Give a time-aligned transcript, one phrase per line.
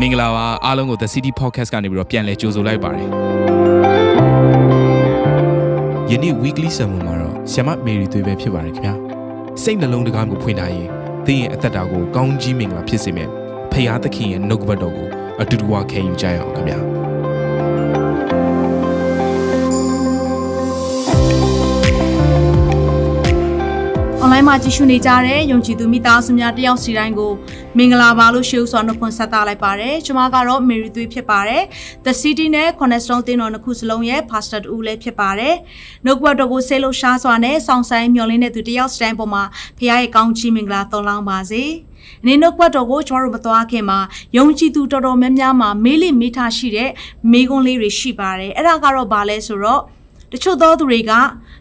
[0.00, 3.06] မင်္ဂလာပါအားလုံးကို The City Podcast ကနေပြီးတော့ပြန်လည်ကြိုဆိုလိုက်ပါတယ်
[6.10, 8.94] ယနေ့ weekly sermon မှာတော့ဆ iam မေရီသွေးပဲဖြစ်ပါတယ်ခင်ဗျာ
[9.62, 10.88] စိတ်နှလုံးတကားကိုဖွင့်ထားရင်
[11.26, 13.28] သင်ရဲ့အသက်တာကိုကောင်းကြီးမင်္ဂလာဖြစ်စေမယ်
[13.72, 15.08] ဖခင်သခင်ရဲ့နှုတ်ကပတ်တော်ကို
[15.40, 16.78] အတူတူဝခံယူကြရအောင်ခင်ဗျာ
[24.36, 27.32] အွန်လိုင်းမှာကြည့်ရှုနေကြတဲ့ယုံကြည်သူမိသားစုများတယောက်စီတိုင်းကို
[27.76, 31.62] မင်္ဂလာပါလို့ရှေးဥစွာနှုတ်ခွန်းဆက်သလိုက်ပါတယ်။ကျွန်မကတော့ Mary သွေးဖြစ်ပါတယ်။
[32.04, 35.54] The City နဲ့ Cornerstone တင်းတော်နှစ်ခုစလုံးရဲ့ Pastor တူလည်းဖြစ်ပါတယ်။
[36.04, 39.42] နှုတ်ကပတ်တော်ကိုဆေးလို့ရှားစွာနဲ့စောင့်ဆိုင်မျှော်လင့်တဲ့သူတယောက်စီတိုင်းပေါ်မှာ
[39.78, 41.62] ဖခင်ရဲ့ကောင်းချီးမင်္ဂလာသုံးလောင်းပါစေ။
[42.22, 43.98] အနေနှုတ်ကပတ်တော်ကိုကျွန်တော်တို့မသွားခင်မှာ
[44.36, 46.90] ယုံကြည်သူတော်တော်များများမှာမေးလိမေးထားရှိတဲ့
[47.32, 49.82] မိကွန်းလေးတွေရှိပါတယ်။အဲ့ဒါကတော့ဘာလဲဆိုတော့
[50.32, 51.12] တချို့သောသူတွေက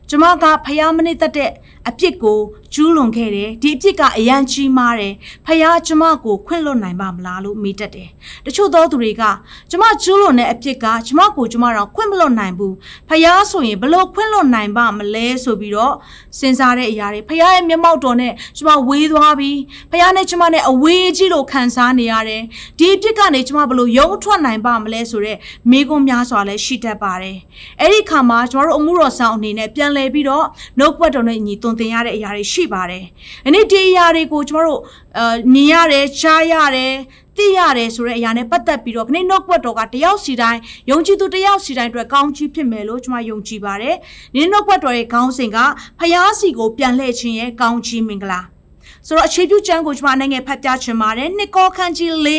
[0.09, 1.51] ကျမကဖျားမနစ်သက်တဲ့
[1.89, 2.39] အပြစ်ကို
[2.75, 5.13] ကျူးလွန်ခဲ့တယ်ဒီအပြစ်ကအရန်ကြီးမားတယ်
[5.45, 8.09] ဖျားကျမကိုခွင့်လွတ်နိုင်ပါမလားလို့မေးတတ်တယ်
[8.45, 9.23] တချို့သောသူတွေက
[9.69, 12.75] ကျမကျူးလွန်တဲ့အပြစ်ကကျမကိုကျမတော့ခွင့်မလွတ်နိုင်ဘူး
[13.09, 15.93] ဖျားဆိုရင်ဘလို့ခွင့်လွတ်နိုင်ပါမလဲဆိုပြီးတော့
[16.39, 19.59] စဉ်းစားတဲ့အရာတွေဖျားရဲ့မျက်မှောက်တော်နဲ့ကျမဝေးသွားပြီး
[19.91, 22.41] ဖျားနဲ့ကျမနဲ့အဝေးကြီးလို့ခံစားနေရတယ်
[22.79, 25.37] ဒီအပြစ်ကနေကျမဘလို့ယုံထွက်နိုင်ပါမလဲဆိုတဲ့
[25.71, 27.37] မိကွန်းများစွာလည်းရှိတတ်ပါတယ်
[27.81, 30.45] အဲ့ဒီခါမှာကျမတို့အမှုတော်ဆောင်အနေနဲ့ပြန်လဲပြီးတော့
[30.79, 33.03] နှုတ်ပတ်တော်နဲ့ညီသွန်သင်ရတဲ့အရာတွေရှိပါတယ်။
[33.45, 34.79] အနည်းဒီအရာတွေကိုကျမတို့
[35.17, 36.93] အာမြင်ရတယ်ကြားရတယ်
[37.37, 43.95] သိရတယ်ဆိုတဲ့အရာနဲ့ပတ်သက်ပြီးတော့ခဏနှုတ်ပတ်တော်ကတယောက်စီတိုင်းယုံကြည်သူတယောက်စီတိုင်းအတွက်ကောင်းချီးဖြစ်မယ်လို့ကျွန်မယုံကြည်ပါတယ်။
[44.35, 45.57] ဒီနှုတ်ပတ်တော်ရဲ့ခေါင်းစဉ်က
[45.99, 48.41] ဖျားစီကိုပြန်လှည့်ခြင်းရဲ့ကောင်းချီးမင်္ဂလာ။
[49.07, 52.29] ဆိုတော့အခြေပြုကျမ်းကိုကျွန်မအနေငယ်ဖတ်ပြချင်ပါတယ်။နှစ်ကောခန်းကြီး၄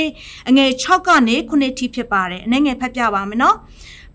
[0.48, 3.56] အငယ်6ကနေ9ထိဖြစ်ပါတယ်။အနေငယ်ဖတ်ပြပါမယ်နော်။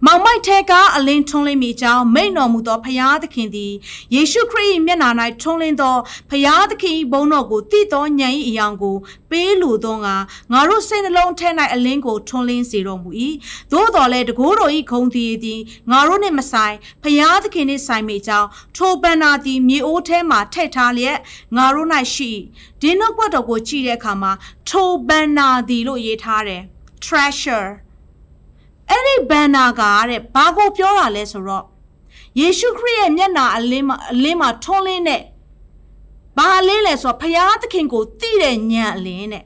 [0.06, 3.74] မောင်မိုက်ထဲကအလင်းထွန်းလင်းမိကြောင်းမိန်တော်မူသောဖရာသခင်သည်
[4.16, 5.10] ယေရှုခရစ်၏မျက်နာ၌
[5.42, 5.98] ထွန်းလင်းသော
[6.30, 8.96] ဖရာသခင်၏ဘုန်းတော်ကိုတည်သောဉာဏ်၏အယောင်ကို
[9.30, 10.16] ပေးလိုသောငါ
[10.52, 13.10] ငါတို့စိတ်နှလုံးထဲ၌အလင်းကိုထွန်းလင်းစေတော်မူ၏
[13.72, 15.60] သို့တော်လည်းတကိုးတော်၏ဂုံတည်သည်
[15.92, 21.18] ငါတို့နှင့်မဆိုင်ဖရာသခင်နှင့်ဆိုင်မိကြောင်းထိုပန္နာသည်မြေအိုးထဲမှထည့်ထားလျက်
[21.58, 22.32] ငါတို့၌ရှိ
[22.82, 24.32] ဒီနှုတ်ပတ်တော်ကိုကြည့်တဲ့အခါမှာ
[24.70, 26.62] ထိုပန္နာသည်လို့ရေးထားတယ်
[27.06, 27.70] treasure
[28.92, 31.66] အဲ့ဒီဘန်နာကတဲ့ဘာကိုပြောတာလဲဆိုတော့
[32.40, 35.22] ယေရှုခရစ်ရဲ့မျက်နာအလင်းမှာအလင်းမှာထွန်းလင်းတဲ့
[36.38, 39.44] ဘာအလင်းလဲဆိုတော့ဖရာသခင်ကိုသိတဲ့ဉာဏ်အလင်းတဲ့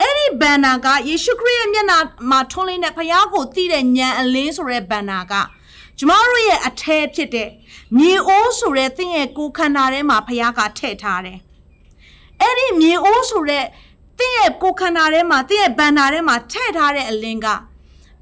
[0.00, 1.98] အဲ့ဒီဘန်နာကယေရှုခရစ်ရဲ့မျက်နာ
[2.30, 5.34] မှာထွန်းလင်းတဲ့ဖရာကိုသိတဲ့ဉာဏ်အလင်းဆိုတဲ့ဘန်နာက
[5.98, 7.48] ကျမတို့ရဲ့အထဲဖြစ်တဲ့
[7.98, 11.38] မြေအိုးဆိုတဲ့သင်ရဲ့ကိုယ်ခန္ဓာထဲမှာဖရာကထည့်ထားတယ်
[12.40, 13.64] အဲ့ဒီမြေအိုးဆိုတဲ့
[14.18, 17.46] သင်ရဲ့ကိုယ်ခန္ဓာထဲမှာသင်ရဲ့ဘန်နာထဲမှာထည့်ထားတဲ့အလင်းက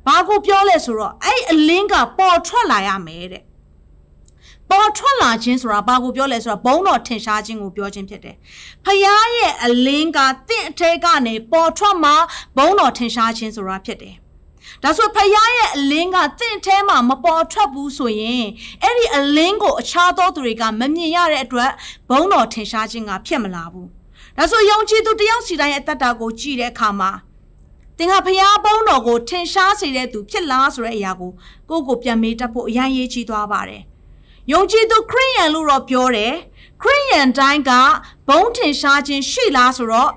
[0.06, 3.44] ဘာကိုပြောလဲဆိုတော့အဲ့အလင်းကပေါ်ထွက်လာရမယ်တဲ့
[4.71, 8.37] ပေါ်ထွက်လာခြင်းဆိုတာဘာကိုပြောလဲဆိုတော့ဘုံတော်ထင်ရှားခြင်းကိုပြောခြင်းဖြစ်တယ်။
[8.84, 10.19] ဖခင်ရဲ့အလင်းက
[10.49, 12.12] တင့်အထဲကနေပေါ်ထွက်မှ
[12.56, 14.15] ဘုံတော်ထင်ရှားခြင်းဆိုတာဖြစ်တယ်။
[14.83, 18.44] ဒါဆိုဖခင်ရဲ့အလင်းကတင့်ထဲမှာမပေါ်ထွက်ဘူးဆိုရင်
[18.83, 21.71] အဲ့ဒီအလင်းကိုအခြားသောသူတွေကမမြင်ရတဲ့အတွက်
[22.10, 23.87] ဘုံတော်ထင်ရှားခြင်းကဖြစ်မလာဘူး။
[24.39, 27.10] ဒါဆိုယုံကြည်သူတယောက်စီတိုင်းရဲ့အတ္တကိုကြည့်တဲ့အခါမှာ
[28.00, 31.33] သင်ကဖျားပုံးတော်ကိုထင်ရှားစေတဲ့သူဖြစ်လားဆိုတဲ့အရာကို
[31.69, 33.83] ကိုယ့်ကိုပြန်မေးတတ်ဖို့အရန်ရေးကြီးသွားပါတယ်။
[34.53, 36.34] ယုံကြည်သူခရိယန်လို့တော့ပြောတယ်။
[36.83, 37.71] ခရိယန်တိုင်းက
[38.28, 40.10] ဘုံထင်ရှားခြင်းရှိလားဆိုတော့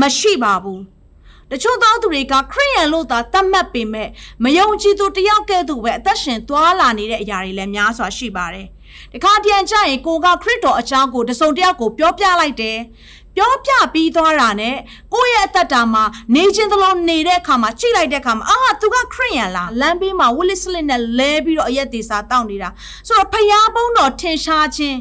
[0.00, 0.80] မရှိပါဘူး။
[1.50, 4.08] တချို့သောသူတွေကခရိယန်လို့သာသတ်မှတ်ပေမဲ့
[4.44, 8.66] မယုံကြည်သူတယောက်ကဲ့သို့ပဲအသက်ရှင်သွားလာနေတဲ့အရာတွေလည်းများစွာရှိပါတယ်။
[9.12, 12.78] တခါတည်းကြရင်ကိုကခရစ်တော်အကြောင်းကိုတစုံတစ်ယောက်ကိုပြောပြလိုက်တယ်။
[13.40, 14.76] ပြောပြပြီးသွားတာနဲ့
[15.14, 22.68] ကိုယ့်ရဲ့အသက်တာမှာနေခြင်းသလိုနေတဲ့အခါမှာကြိတ်လိုက်တဲ့အခါမှာအာသူကခရစ်ယာန်လားလမ်းဘေးမှာဝစ်လစ်စလစ်နဲ့လဲပြီးတော့အရက်သေးစာတောက်နေတာ
[23.06, 24.98] ဆိုတော့ဖျားပုံးတော်ထင်ရှားခြင်း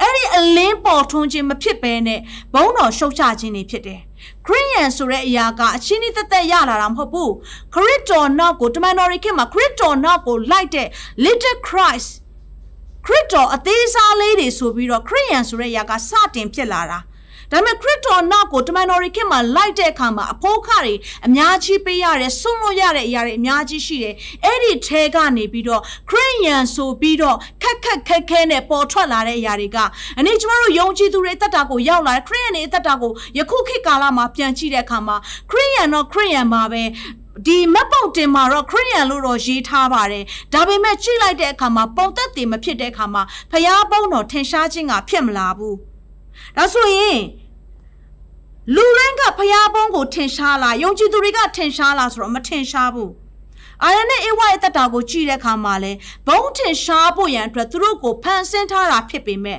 [0.00, 2.20] အဲ့ဒီအလင်းပေါ်ထွန်းခြင်းမဖြစ်ဘဲနဲ့
[2.54, 4.00] ဘုံတော်ရှုတ်ချခြင်းတွေဖြစ်တယ်
[4.46, 7.32] ခရစ်ယာန်ဆိုတဲ့အရာကအချင်းဤသက်သက်ရလာတာမဟုတ်ဘူး
[7.74, 10.88] ခရစ်တော်နောက်ကိုတမန်တော်ရိခေတ်မှာခရစ်တော်နောက်ကိုလိုက်တဲ့
[11.24, 12.10] little Christ
[13.06, 16.98] ခရစ်တော်အသေးစားလေးတွေဆိုပြီးတော့ခရစ်ယာန်ဆိုတဲ့အရာကစတင်ဖြစ်လာတာ
[17.52, 20.94] ဒါပေမဲ့ခရစ်တော်နောက်ကိုတမန်တော်ရိခေတ်မှာလိုက်တဲ့အခါမှာအဖို့ခတွေ
[21.26, 24.14] အများကြီးပေးရတယ်ဆွန့်လို့ရတဲ့အရာတွေအများကြီးရှိတယ်
[24.44, 29.78] အဲ့ဒီထဲကနေပြီးတော့ခရစ်ယာန်ဆိုပြီးတော့ခက်ခက်ခက်ခဲနဲ့ပေါ်ထွက်လာတဲ့အရာတွေက
[30.18, 35.16] အနည်းကျမတို့ယုံကြည်သူတွေအသက်တာကိုရောက်လာခရစ်ယာန်တွေအသက်တာကိုယခုခေတ်ကာလမှာပြန်ကြည့်တဲ့အခါမှာ
[35.50, 36.82] ခရစ်ယာန်တော့ခရစ်ယာန်ပါပဲ
[37.46, 43.22] ဒီမက်ပေါက်တင်မှာတော့ခရိယန်လို့တော့ရေးထားပါတယ်ဒါပေမဲ့ကြည့်လိုက်တဲ့အခါမှာပုံသက်တည်မဖြစ်တဲ့အခါမှာ
[43.52, 45.95] ဖျားပုံးတော်ထင်ရှားခြင်းကဖြစ်မလာဘူး
[46.56, 47.20] ဒါဆိုရင်
[48.74, 53.12] လူရင်းကဖျားပုံးကိုထင်ရှားလားယုံကြည်သူတွေကထင်ရှားလားဆိုတော့မထင်ရှားဘူး
[53.82, 55.92] အာရနဲ့အေဝရဲ့တက်တာကိုကြည့်တဲ့အခါမှာလဲ
[56.26, 59.58] ဘုံထင်ရှားဖို့ရန်အတွက်သူတို့ကိုဖန်ဆင်းထားတာဖြစ်ပေမဲ့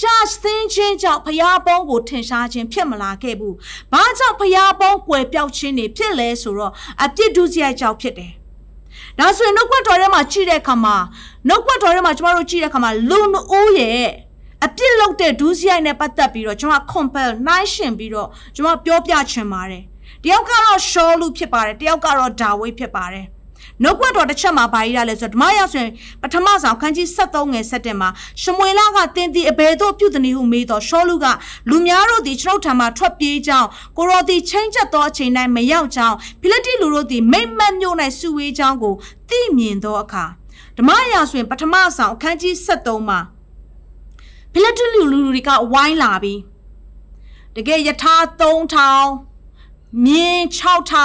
[0.00, 3.54] ကြာစင်းချင်းကြောင့်ဖျားပေါင်းကိုထင်ရှားခြင်းဖြစ်မလာခဲ့ဘူး။
[3.92, 6.72] ဘာကြောင့်ဖျားပေါင်းကွယ်ပြောက်ခြင်းတွေဖြစ်လဲဆိုတော့
[7.04, 8.32] အပြစ်ဒုစရိုက်ကြောင့်ဖြစ်တယ်။
[9.18, 10.96] ဒါဆိုရင်နှုတ်ကပတ်တော်ထဲမှာကြည့်တဲ့အခါမှာ
[11.48, 13.18] နှုတ်ကပတ်တော်ထဲမှာကျမတို့ကြည့်တဲ့အခါမှာလူ
[13.52, 14.06] အိုးရဲ့
[14.66, 19.82] အပြစ်လုပ်တဲ့ဒုစရိုက်နဲ့ပတ်သက်ပြီးတော့ကျွန်တော် compel နှိုင်းရှင်ပြီးတော့ကျွန်တော်ပြောပြချင်ပါတယ်။
[20.24, 23.26] တယောက်ကတော့ရှောလူဖြစ်ပါတယ်တယောက်ကတော့ဒါဝိဒ်ဖြစ်ပါတယ်။
[23.82, 25.92] နှုတ်ကပတ်တော်တစ်ချက်မှာဘာကြီးရလဲဆိုတော့ဓမ္မရာဆိုရင်
[26.22, 28.08] ပထမဆောင်ခန်းကြီး73ငယ်7မှာ
[28.42, 31.26] ရှမွေလကတင်းတီအဘယ်သို့ပြုသည်နည်းဟုမေးတော့ရှောလူက
[31.70, 38.94] လူများတို့သည်ကျွန်ုပ်ထံမှထွက်ပြေးကြောင်းကိုရောသည်ချင်းချက်သောအချိန်တိုင်းမရောက်ကြောင်းဖိလိတိလူတို့သည်မိမ့်မတ်မြို့၌စုဝေးကြောင်းကို
[39.28, 40.24] သိမြင်သောအခါ
[40.78, 43.20] ဓမ္မရာဆိုရင်ပထမဆောင်အခန်းကြီး73မှာ
[44.52, 46.40] ဖိလိတိလူလူတွေကဝိုင်းလာပြီး
[47.56, 50.42] တကယ်ယထာ3000မြင်း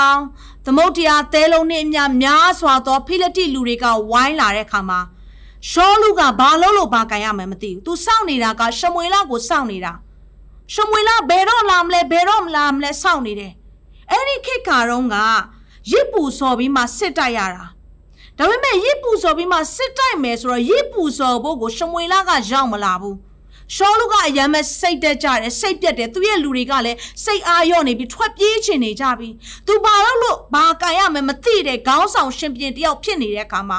[0.04, 5.00] 6000သမုတ်တရားသဲလုံးနဲ့အများများစွာသောဖိလတိလူတွေကဝိုင်းလာတဲ့အခါမှာ
[5.70, 9.94] ရှောလူကဘာလို့လို့ဘာကန်ရမယ်မသိဘူး။ तू စောင့်နေတာကရှမွေလကိုစောင့်နေတာ။
[10.74, 13.54] ရှမွေလဘယ်တော့လာမလဲဘယ်တော့မလာမလဲစောင့်နေတယ်။
[14.12, 15.16] အဲ့ဒီခေတ်ကတော့က
[15.92, 17.66] ရစ်ပူစော်ပြီးမှစစ်တိုက်ရတာ။
[18.38, 23.16] ဒါပေမဲ့ရစ်ပူစော်ပြီးမှစစ်တိုက်မယ်ဆိုတော့ရစ်ပူစော်ဖို့ကိုရှမွေလကရောက်မလာဘူး။
[23.75, 29.29] ရှောလူကအယံမဲ့စိတ်တက်ကြတယ်စိတ်ပြက်တယ်သူရဲ့လူတွေကလည်းစိတ်အာရော့နေပြီးထွက်ပြေးချင်နေကြပြီ
[29.67, 33.79] သူဘာလို့လို့ဘာကန်ရမယ်မသိတဲ့ခေါင်းဆောင်ရှင်ပြန်တယောက်ဖြစ်နေတဲ့အခါမှာ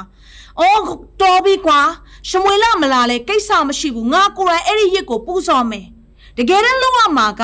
[0.60, 0.82] အော်
[1.22, 1.80] တော်ပြီကွာ
[2.30, 5.86] ရှမွေလာမလာလဲကိစ္စမရှိဘူးငါကိုယ်တိုင်အဲ့ဒီရစ်ကိုပူဇော်မယ်
[6.38, 7.44] တကယ်တမ်းလောက်ရမှာက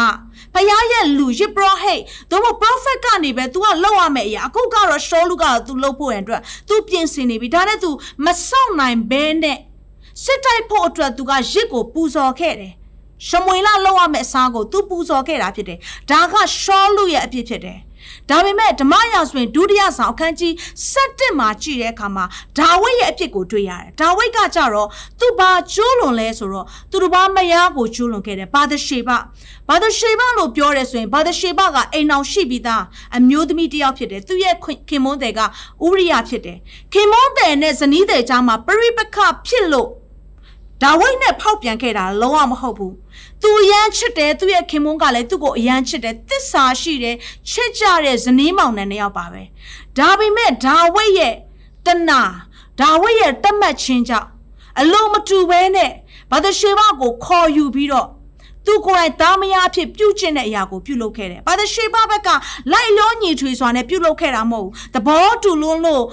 [0.54, 2.01] ဖယားရဲ့လူရစ်ပရောဟိတ်
[2.31, 7.89] တို့မ prophet ကနေပဲ तू ကလောက်ရမယ်အရာအခုကတော့ရှောလူက तू လောက်ဖို့ရန်အတွက် तू ပြင်ဆင်နေပြီဒါနဲ့ तू
[8.25, 9.57] မစောင့်နိုင်ဘဲနဲ့
[10.24, 12.72] စစ်တိုက်ဖို့အတွက်သူကရစ်ကိုပူဇော်ခဲ့တယ်
[13.26, 15.78] ရှမွေလလောက်ရမယ့်အစားကိုသူပူဇော်ခဲ့တာဖြစ်တယ်
[16.10, 17.78] ဒါကရှောလူရဲ့အဖြစ်ဖြစ်တယ်
[18.30, 20.52] ဒါပေမဲ့ဓမ္မရာဆိုရင်ဒုတိယဆောင်အခန်းကြီး
[20.92, 22.24] 7မှာကြည့်တဲ့အခါမှာ
[22.58, 24.88] ဒါဝိဒ်ရဲ့အဖြစ်ကိုတွေ့ရတယ်။ဒါဝိဒ်ကကြတော့
[25.20, 29.10] သူဘာကျိုးလွန်လဲဆိုတော့သူတို့ဘာမယားကိုကျိုးလွန်ခဲ့တယ်။ဘာဒရှေဘ
[29.69, 32.82] ဘာဒရှေဘလို့ပြောရဲဆိုရင်ဘာဒရှေဘကအိမ်အောင်ရှိပြီးသား
[33.16, 34.54] အမျိုးသမီးတစ်ယောက်ဖြစ်တယ်။သူရဲ့
[34.88, 36.58] ခင်မွန်းတဲ့ကဥရိယဖြစ်တယ်။
[36.92, 39.16] ခင်မွန်းတဲ့နဲ့ဇနီးတဲ့ကြားမှာပရိပခ
[39.48, 39.90] ဖြစ်လို့
[40.82, 42.94] ဒါဝိဒ်နဲ့ဖောက်ပြန်ခဲ့တာလုံးဝမဟုတ်ဘူး
[43.43, 47.17] သူအရန်ချစ်တယ်သူရဲ့ခင်မွန်းကလည်းသူ့ကိုအရန်ချစ်တယ်တစ္ဆာရှိတယ်
[47.50, 49.43] ချစ်ကြတဲ့ဇနီးမောင်နှံနှစ်ယောက်ပါပဲ
[49.99, 51.34] ဒါပေမဲ့ဒါဝိဒ်ရဲ့
[51.87, 52.20] တနာ
[52.81, 54.29] ဒါဝိဒ်ရဲ့တတ်မှတ်ခြင်းကြောင့်
[54.81, 55.90] အလုံးမတူဘဲနဲ့
[56.31, 58.08] ဘာသရှေဘကိုခေါ်ယူပြီးတော့
[58.67, 62.29] သူကိုယ်တိုင်သားမယားဖြစ်ပြုတ်ကျင့်တဲ့အရာကိုပြုလုပ်ခဲ့တယ်။ဘာသာရှေဘဘက်က
[62.73, 66.05] လိုက်လောညီထွေစွာနဲ့ပြုလုပ်ခဲ့တာမဟုတ်ဘူး။သဘောတူလို့လို့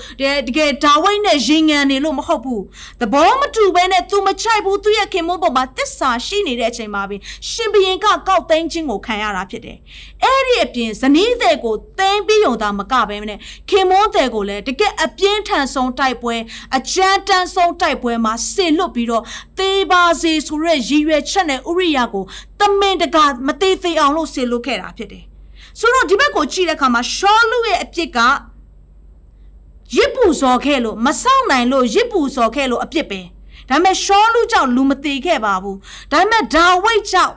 [0.47, 2.61] တကယ်ဒါဝိဒ်နဲ့ရင်ငံနေလို့မဟုတ်ဘူး။
[3.01, 9.77] သဘောမတူဘဲနဲ့သူမချိုက်ဘူးသူရဲ့ခင်မုန်းပေါ်မှာတစ္ဆာရှိနေတဲ့အချိန်မှာပင်ရှင်ဘရင်ကကောက်သိမ်းခြင်းကိုခံရတာဖြစ်တယ်။
[10.23, 16.35] အဲ့ဒီအပြင်ဇနီးတဲ့ကိုသိမ်းပြီးုံသာမကဘဲနဲ့ခင်မုန်းတဲ့ကိုလည်းတကယ်အပြင်းထန်ဆုံးတိုက်ပွဲ
[16.77, 19.23] အကြမ်းတမ်းဆုံးတိုက်ပွဲမှာဆင်လွတ်ပြီးတော့
[19.59, 22.23] သေပါစေဆိုတဲ့ရည်ရွယ်ချက်နဲ့ဥရိယကို
[22.59, 25.23] တမင်တကာမသေးသေးအောင်လို့ဆေလို့ခဲ့တာဖြစ်တယ်
[25.79, 28.19] ဆိုတော့ဒီဘက်ကိုကြည့်တဲ့အခါမှာရှောလူရဲ့အပြစ်က
[29.95, 33.21] ရစ်ပူစော်ခဲ့လို့မဆောင်နိုင်လို့ရစ်ပူစော်ခဲ့လို့အပြစ်ပဲ
[33.69, 35.77] ဒါပေမဲ့ရှောလူကြောင့်လူမသေးခဲ့ပါဘူး
[36.11, 37.35] ဒါပေမဲ့ဒါဝိတ်ကြောင့်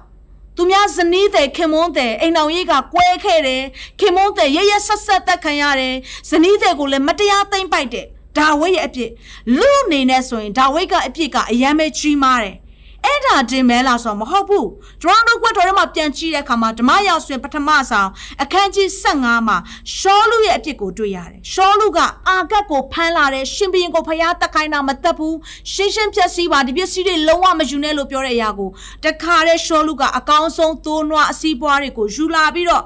[0.56, 3.62] သူများဇနီးတဲ့ခင်မွန်းတဲ့အိမ်အောင်ရေးကကွဲခဲ့တယ်
[4.00, 5.94] ခင်မွန်းတဲ့ရရဆက်ဆက်တက်ခံရတယ်
[6.30, 8.06] ဇနီးတဲ့ကိုလည်းမတရားသိမ့်ပိုက်တယ်
[8.38, 9.10] ဒါဝိတ်ရဲ့အပြစ်
[9.58, 12.56] လူအနေနဲ့ဆိုရင်ဒါဝိတ်ကအပြစ်ကအယမ်းပဲကြီးမားတယ်
[13.04, 14.68] အဲ့ဒါတင်မဲလားဆိုတော့မဟုတ်ဘူး
[15.02, 18.08] ကျွန်တော်တို့ကွက်တော်ထဲမှာပြန်ကြည့်တဲ့အခါမှာဓမ္မရောက်ဆွေပထမဆောင်
[18.42, 19.56] အခန်းကြီး15မှာ
[19.96, 21.98] ရှောလူရဲ့အဖြစ်ကိုတွေ့ရတယ်ရှောလူက
[22.28, 25.36] အာဂတ်ကိုဖမ်းလာတဲ့ရှင်ဘရင်ကိုဖျားတက်ခိုင်းတာမတက်ဘူး
[25.72, 28.70] ရှင်းရှင်းဖြတ်စည်းပါဒီပစ္စည်းတွေလုံးဝမယူနဲ့လို့ပြောတဲ့အရာကို
[29.04, 32.84] တခါတဲ့ရှောလူကအကောင်းဆုံးသိုးနွားအစည်းပွားတွေကိုယူလာပြီးတော့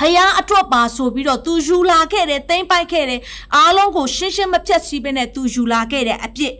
[0.00, 3.20] ဖယားအတွက်ပါဆိုပြီးတော့သူယူလာခဲ့တယ်တိမ့်ပိုက်ခဲ့တယ်
[3.56, 6.54] အားလုံးကိုရှင်းရှင်းမဖြတ်စည်းဘဲနဲ့သူယူလာခဲ့တဲ့အပြစ်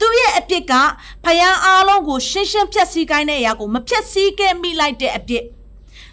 [0.00, 0.72] သူရဲ့အပြစ်က
[1.24, 5.44] ဖယားအားလုံးကိုရှင်းရှင်းဖြတ်စည်းခိုင်းတဲ့အရာကိုမဖြတ်စည်းခဲ့မိလိုက်တဲ့အပြစ်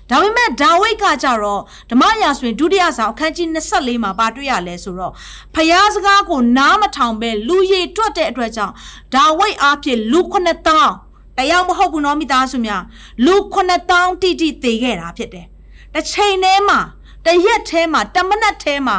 [0.10, 1.62] ဒါပေမဲ့ဒါဝိတ်ကကြတော့
[1.92, 5.14] ဓမ္မရာဆိုရင်ဒုတိယဆောင်အခန်းကြီး24မှာပါတွေ့ရလဲဆိုတော့
[5.56, 8.74] ဖယားစကားကိုနားမထောင်ပဲလူရည်တွက်တဲ့အတွက်ကြောင့်
[9.14, 12.84] ဒါဝိတ်အားဖြင့်လူ9000တယောက်မဟုတ်ဘူးနော်မိသားစုများ
[13.26, 15.46] လူ9000တိတိသေခဲ့တာဖြစ်တယ်
[15.94, 16.80] တစ်ချိန်တည်းမှာ
[17.26, 18.98] တရက်ထဲမှာတမနက်ထဲမှာ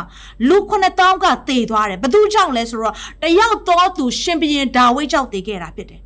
[0.48, 6.00] လူ9000ကသေသွားတယ်ဘသူကြောင့်လဲဆိုတော့တယောက်တော့သူရှင်ဘရင်ဒါဝိဒ်ကြောင့်သေခဲ့တာဖြစ်တယ်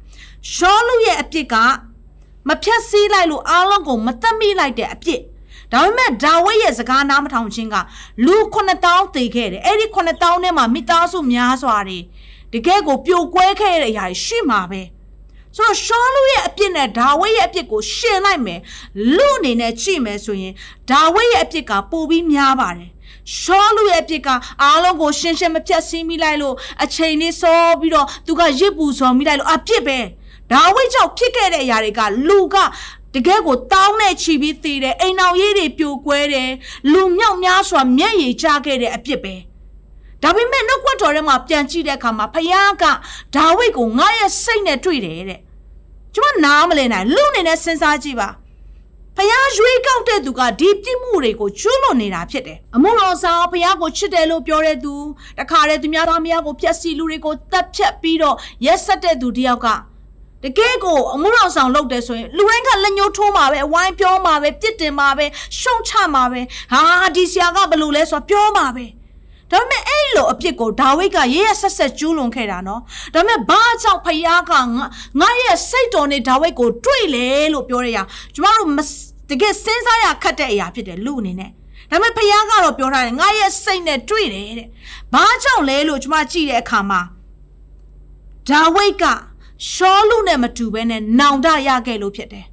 [0.53, 1.55] ရှောလူရဲ့အပြစ်က
[2.49, 5.21] မဖြတ်စည်းလိုက်လို့အားလုံးကိုမတတ်မိလိုက်တဲ့အပြစ်
[5.73, 7.77] ဒါပေမဲ့ဒါဝိဒ်ရဲ့စကားနားမထောင်ခြင်းက
[8.27, 11.99] လူ9000သေခဲ့တယ်အဲ့ဒီ9000ထဲမှာမိသားစုများစွာတွေ
[12.53, 14.83] တကယ်ကိုပြိုကွဲခဲ့တဲ့အရာရှိမှာပဲ
[15.57, 18.61] ဆိုတော့ရှောလူရဲ့အပြစ်နဲ့ဒါဝိဒ်ရဲ့အပြစ်ကိုရှင်လိုက်မယ်
[19.17, 20.53] လူအနေနဲ့ကြည့်မယ်ဆိုရင်
[20.91, 22.91] ဒါဝိဒ်ရဲ့အပြစ်ကပိုပြီးများပါတယ်
[23.39, 24.29] ရှောလူရဲ့အပြစ်က
[24.63, 29.99] အားလုံးကိုရှင်းရှင်းမပြတ်စည်းမိလိုက်လို့အချိန်လေးစောပြီးတော့သူကရစ်ပူစော်မိလိုက်လို့အပြစ်ပဲ
[30.53, 32.57] ဒါဝိတ်ကြောင့်ဖြစ်ခဲ့တဲ့အရာတွေကလူက
[33.15, 36.51] တကယ်ကိုတောင်းနဲ့ချီပြီးသေးတယ်အိမ်အောင်ရေးတွေပြိုကွဲတယ်
[36.93, 39.35] လူမြောက်များစွာမျက်ရည်ကျခဲ့တဲ့အဖြစ်ပဲ
[40.23, 42.85] ဒါပေမဲ့နှုတ်ကပတ်တော်ထဲမှာပြန်ကြည့်တဲ့အခါမှာဖခင်က
[43.37, 45.41] ဒါဝိတ်ကိုငါရဲ့စိတ်နဲ့တွေ့တယ်တဲ့
[46.17, 48.29] ကျွန်မနားမလည်နိုင်လူအနေနဲ့စဉ်းစားကြည့်ပါ
[49.17, 54.95] ဖះရွေးကောက်တဲ့သူကဒီပြစ်မှုတွေကိုကျွလွန်နေတာဖြစ်တယ်အမှုတော်ဆောင်ဖះကိုချစ်တယ်လို့ပြောတဲ့သူ
[55.39, 59.67] တခါတည်းသူများသားမယားကိုဖျက်ဆီးလူတွေကိုတတ်ဖြတ်ပြီးတော့ရက်ဆက်တဲ့သူတယောက်က
[60.43, 65.27] တကယ်ကိုအမှုတော်ဆောင်လုပ်တယ်ဆိုရင်လူတိုင်းကလက်ညှိုးထိုးမှာပဲဝိုင်းပြောမှာပဲပြစ်တင်မှာပဲ
[65.61, 66.41] ရှုံချမှာပဲ
[66.73, 66.83] ဟာ
[67.17, 68.85] ဒီဆရာကဘယ်လိုလဲဆိုတော့ပြောမှာပဲ
[69.53, 72.81] ဒါပေမဲ့အဲ့လိုအပြစ်ကိုဒါဝိဒ်ကရဲရဲဆက်ဆက်ကျူးလွန်ခဲ့တာနော်
[73.15, 74.61] ဒါပေမဲ့ဘာကြောင့်ဖယားကငါ
[75.21, 77.99] ငါရဲ့စိတ်တော်နဲ့ဒါဝိဒ်ကိုတွေ့လေလို့ပြောရရ
[78.35, 78.71] ကျမတို့
[79.31, 81.51] တကယ်စဉ်းစားရခတ်တဲ့အရာဖြစ်တယ်လူအနေနဲ့
[81.91, 84.69] ဒါပေမဲ့ဖယားကတော့ပြောထားတယ်ငါရဲ့စိတ်နဲ့တွေ့တယ်တဲ့
[85.15, 87.01] ဘာကြောင့်လဲလို့ကျမကြည့်တဲ့အခါမှာ
[88.49, 89.05] ဒါဝိဒ်က
[89.73, 92.47] ရှောလူနဲ့မတူဘဲနဲ့နောင်တရခဲ့လို့ဖြစ်တယ်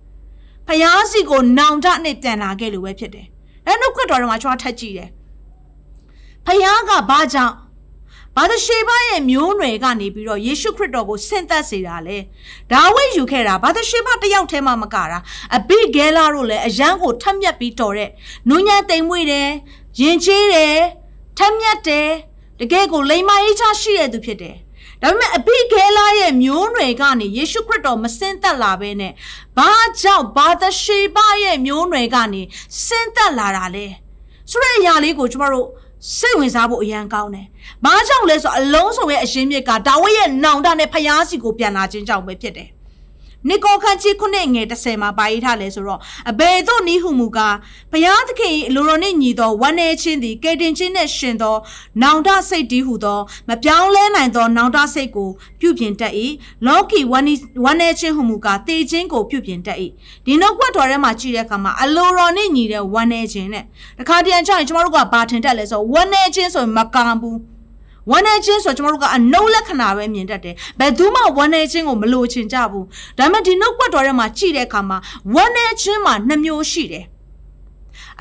[0.67, 3.27] ဖယားစီကိုနောင်တနဲ့ပြန်လာခဲ့လို့ပဲဖြစ်တယ်
[3.65, 5.09] အဲနှုတ်ကတော်တော်မှာကျမထက်ကြည့်တယ်
[6.47, 7.55] ဖယားကဘာကြောင့်
[8.35, 12.17] ဘာသရှေဘရဲ့မျိုးနွယ်ကနေပြီးတော့ယေရှုခရစ်တော်ကိုဆင့်သက်စေတာလေ
[12.71, 15.19] ဒါဝိဒ်ယူခဲ့တာဘာသရှေဘတယောက်တည်းမှမကတာ
[15.55, 18.09] အဘိဂဲလာတို့လည်းအယံကိုထက်မြက်ပြီးတော်တဲ့
[18.49, 19.49] နုညံတိမ်မွေ့တယ်
[19.99, 20.77] ယဉ်ကျေးတယ်
[21.37, 22.07] ထက်မြက်တယ်
[22.59, 24.55] တကယ်ကိုလိမ္မာရေးချရှိတဲ့သူဖြစ်တယ်
[25.01, 29.13] ဒါပေမဲ့အဘိဂဲလာရဲ့မျိုးနွယ်ကနေယေရှုခရစ်တော်မဆင်းသက်လာဘဲနဲ့
[29.57, 29.71] ဘာ
[30.01, 32.41] ကြောင့်ဘာသရှေဘရဲ့မျိုးနွယ်ကနေ
[32.85, 33.85] ဆင်းသက်လာတာလဲ
[34.51, 35.67] ဆိုတဲ့အရာလေးကိုကျမတို့
[36.17, 37.47] စိတ်ဝင်စားဖို့အရန်ကောင်းတယ်။
[37.85, 42.69] ဘာကြောင့်လဲဆိုအလုံးစုံရဲ့အရှင်မြစ်ကဒါဝိရဲ့နောင်တနဲ့ဖျားစီကိုပြန်လာခြင်းကြောင့်ပဲဖြစ်တယ်။
[43.49, 47.55] နိကောခန့်ကြီးခုနှစ်ငယ်30မှာပါရေးထားလဲဆိုတော့အဘယ်သို့နီးဟုမူကား
[47.91, 51.55] ဘုရားသခင်၏အလိုတော်နှင့်ညီသောဝမ်းနေခြင်းသည်ကယ်တင်ခြင်းနှင့်ရှင်သော
[52.01, 53.19] နောင်တစိတ်တည်းဟုသော
[53.49, 56.13] မပြောင်းလဲနိုင်သော နောင်တစိတ်ကိုပြုပြင်တတ်၏
[56.67, 57.25] လောကီဝမ်း
[57.63, 59.77] ဝမ်းနေခြင်းဟုမူကားတေခြင်းကိုပြုပြင်တတ်၏
[60.25, 63.63] ဒီနှုတ်ကွက်တော်ထဲမှာကြည့်တဲ့အခါမှာအလိုတော်နှင့်ညီတဲ့ဝမ်းနေခြင်းနဲ့
[63.99, 67.52] တခါတည်းအကျရင်ကျမတို့ကဘာထင်တတ်လဲဆိုဝမ်းနေခြင်းဆိုရင်မကံဘူး
[68.09, 72.85] ဝမ်းနေခြင်းဆိုကျွန်တော်တို့ကအနှုတ်လက္ခဏာပဲမြင်တတ်တယ်ဘယ်သူမှဝမ်းနေခြင်းကိုမလိုချင်ကြဘူး
[73.17, 74.97] ဒါပေမဲ့ဒီနှုတ်ကွက်တော်ထဲမှာကြည့်တဲ့အခါမှာ
[75.35, 77.05] ဝမ်းနေခြင်းမှာနှမျိုးရှိတယ်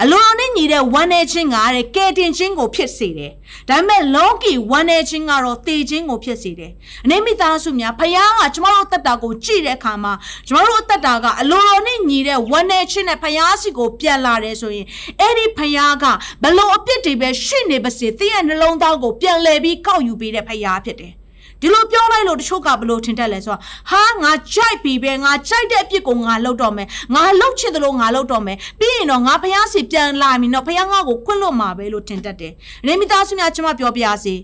[0.00, 3.32] အလိုတော်နဲ့ညီတဲ့ဝမ်းနေခြင်းကတဲ့ကဲတင်ခြင်းကိုဖြစ်စေတယ်။
[3.68, 6.72] ဒါပေမဲ့လောကီဝမ်းနေခြင်းကတော့တေခြင်းကိုဖြစ်စေတယ်။
[7.04, 10.12] အနေမိသားစုများဖခင်ကကျမတို့တက်တာကိုကြည့်တဲ့အခါမှာ
[10.48, 14.86] ကျမတို့တက်တာကအလိုတော်နဲ့ညီတဲ့ဝမ်းနေခြင်းနဲ့ဖခင်စီကိုပြန်လာတယ်ဆိုရင်
[15.20, 16.04] အဲ့ဒီဖခင်က
[16.42, 21.12] ဘလို့အပြစ်တွေပဲရှိနေပါစေသင်ရဲ့နှလုံးသားကိုပြန်လဲပြီးကောက်ယူပေးတဲ့ဖခင်ဖြစ်တယ်။
[21.62, 32.52] ဒီလိုပြောလိုက်လို့တချို့ကဘလို့ထင်တတ်လဲဆိုတော့ဟာငါကြိုက်ပြီပဲငါကြိုက်တဲ့အပြစ်ကိုငါလုပ်တော့မယ်ငါလုပ်ချင်တယ်လို့ငါလုပ်တော့မယ်ပြီးရင်တော့ငါဖះစီပြန်လာပြီနော်ဖះငါကိုခွင့်လွတ်မှာပဲလို့ထင်တတ်တယ်။
[32.86, 34.34] နေမိသားစုများကျွန်မပြောပြစီ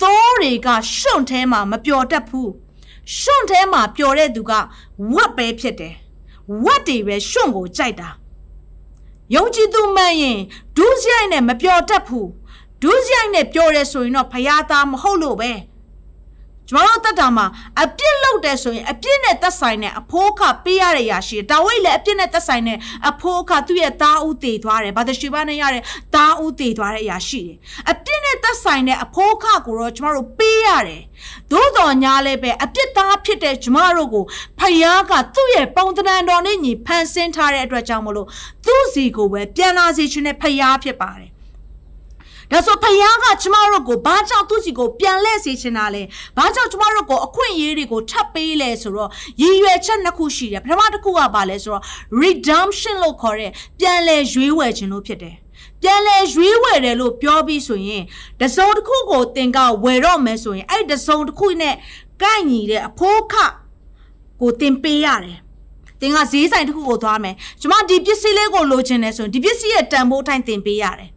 [0.00, 2.48] သိုးတွေကရှွန့်ထဲမှာမပျော်တတ်ဘူး။
[3.18, 4.52] ရှွန့်ထဲမှာပျော်တဲ့သူက
[5.14, 5.94] ဝက်ပဲဖြစ်တယ်။
[6.64, 8.08] ဝက်တွေပဲရှွန့်ကိုကြိုက်တာ။
[9.34, 10.38] ယုံကြည်သူမှန်ရင်
[10.76, 12.26] ဒူးစရိုက်နဲ့မပျော်တတ်ဘူး။
[12.82, 15.52] ဒူးစရိုက်နဲ့ပျော်တယ်ဆိုရင်တော့ဖះသားမဟုတ်လို့ပဲ။
[16.70, 17.46] ကျမတို့တက်တာမှာ
[17.82, 25.82] အပြစ်လုပ်တယ်ဆိုရင်အပြစ်နဲ့သက်ဆိုင်တဲ့အဖိုးခပေးရတဲ့ရာရှိတယ်။ဒါဝိတ်လည်းအပြစ်နဲ့သက်ဆိုင်တဲ့အဖိုးခသူ့ရဲ့သားဦးတည်သွားတယ်။ဘာသာရှိပါနဲ့ရတဲ့
[26.14, 27.56] သားဦးတည်သွားတဲ့အရာရှိတယ်။
[27.90, 31.02] အပြစ်နဲ့သက်ဆိုင်တဲ့အဖိုးခကိုတော့ကျမတို့ပေးရတယ်။
[31.50, 34.24] သို့တော်ညာလည်းပဲအပြစ်သားဖြစ်တဲ့ကျမတို့ကို
[34.58, 38.28] ဖယားကသူ့ရဲ့ပုံသဏ္ဍာန်တော်နဲ့ညီဖန်ဆင်းထားတဲ့အတွက်ကြောင့်မလို့
[38.66, 41.29] သူ့စီကိုပဲပြန်လာစေခြင်းနဲ့ဖယားဖြစ်ပါတယ်
[42.52, 46.02] ဒါဆိုဖယားကကျမတို့ကိုဘာကြောင့်သူ့စီကိုပြန်လဲစေချင်တာလဲ
[46.36, 49.10] ဘာကြောင့်ကျမတို့ကိုအခွင့်အရေးတွေကိုထပ်ပေးလဲဆိုတော့
[49.42, 51.82] ရည်ရွယ်ချက်နှစ်ခုရှိတယ်ပထမတစ်ခုကဘာလဲဆိုတော့
[52.22, 55.36] redemption လို့ခေါ်တဲ့ပြန်လဲရွေးဝယ်ခြင်းလို့ဖြစ်တယ်
[55.82, 58.02] ပြန်လဲရွေးဝယ်တယ်လို့ပြောပြီးဆိုရင်
[58.40, 61.74] တစုံတစ်ခုကိုသင်ကဝယ်တော့မယ်ဆိုရင်အဲ့တစုံတစ်ခုနဲ့
[62.22, 63.34] ကိုက်ညီတဲ့အဖိုးခ
[64.40, 65.38] ကိုသင်ပေးရတယ်
[66.00, 71.10] တင်ကဈေးဆိုင်တစ်ခုကိုသွားမယ်ကျွန်မဒီပစ္စည်းလေးကိုလိုချင်တယ်ဆိုရင်ဒီပစ္စည်းရဲ့တန်ဖိုးတိုင်းတင်ပေးရတယ်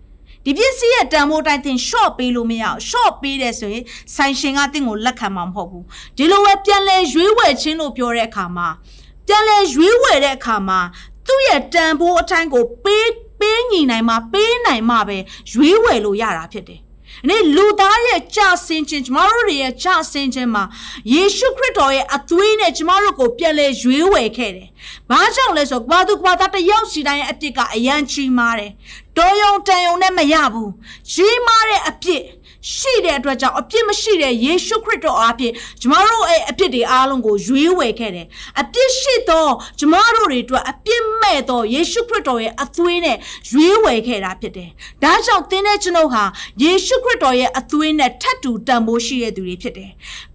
[0.46, 3.84] ဒီပစ္စည်းရဲ့တန်ဖိုးတိုင်းသင် short ပေးလို့မရအောင် short ပေးတယ်ဆိုရင်
[4.16, 5.86] ဆိုင်ရှင်ကသင်ကိုလက်ခံမှာမဟုတ်ဘူး
[6.18, 8.68] ဒီလိုပဲပြန်လဲရွေးဝယ်ခြင်းလို့ပြောတဲ့အခါမှာ
[9.28, 10.80] ပြန်လဲရွေးဝယ်တဲ့အခါမှာ
[11.28, 15.18] သူ့ရဲ့တန်ဖိုးအတိုင်းကိုပေးပေးညီနိုင်မှာပေးနိုင်မှာပဲ
[15.54, 16.82] ရွေးဝယ်လို့ရတာဖြစ်တယ်
[17.26, 20.64] အနေလူသားရဲ့ကြာဆင်းခြင်းကျမတို့ရဲ့ကြာဆင်းခြင်းမှာ
[21.14, 24.68] ယေရှုခရစ်တော်ရဲ့အသွေးနဲ့ကျမတို့ကိုပြန်လဲရွေးဝယ်ခဲ့တယ်။
[25.10, 28.72] ဘာကြောင့်လဲဆိုတော့ဘာသူဘာသာတယောက်စီတိုင်းရဲ့အပြစ်ကအယံကြီးမားတယ်။
[29.18, 30.70] တော်ယုံတန်ယုံနဲ့မရဘူး။
[31.12, 32.24] ကြီးမားတဲ့အပြစ်
[32.72, 38.28] ရှိတဲ့အတွက်ကြောင့်အပြစ်မရှိတဲ့ယေရှုခရစ်တော်အားဖြင့်ကျမတို့ရဲ့အပြစ်တွေအားလုံးကိုရွေးဝယ်ခဲ့တယ်
[38.62, 39.48] အပြစ်ရှိသော
[39.80, 43.18] ကျမတို့တွေအတွက်အပြစ်မဲ့သောယေရှုခရစ်တော်ရဲ့အသွေးနဲ့
[43.52, 44.70] ရွေးဝယ်ခဲ့တာဖြစ်တယ်
[45.04, 46.24] ဒါကြောင့်သင်တဲ့ကျွန်ုပ်ဟာ
[46.64, 49.92] ယေရှုခရစ်တော်ရဲ့အသွေးနဲ့ထပ်တူတန်ဖိုးရှိတဲ့သူတွေဖြစ်တယ်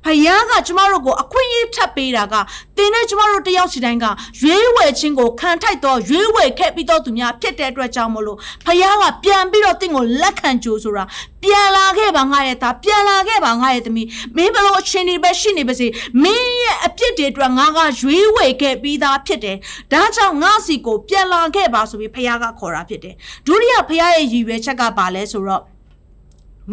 [0.09, 2.35] ဖခင်ကကျမတို့ကိုအခွင့်အရေးထပ်ပေးတာက
[2.77, 4.07] သင်နဲ့ကျမတို့တယောက်စီတိုင်းက
[4.43, 11.05] ရွေးဝယ်ခြင်းကိုခံထိုက်သောရွေးဝယ်ခဲ့ပြီးသောသူများဖြစ်တဲ့အတွက်ကြောင့်မလို့ဖခင်ကပြန်ပြီးတော့သင်ကိုလက်ခံကြိုးဆိုတာ
[11.43, 15.87] ပြန်လာခဲ့ပါငါရဲ့သားပြန်လာခဲ့ပါငါရဲ့သမီးမင်းဘလို့အချင်းတွေပဲရှိနေပါစေ
[16.23, 19.57] မင်းရဲ့အပြစ်တွေအတွက်ငါကရွေးဝယ်ခဲ့ပြီးသားဖြစ်တယ်
[19.93, 23.15] ဒါကြောင့်ငါစီကိုပြန်လာခဲ့ပါဆိုပြီးဖခင်ကခေါ်တာဖြစ်တယ်
[23.47, 25.65] ဒုတိယဖခင်ရဲ့ရည်ရွယ်ချက်ကဘာလဲဆိုတော့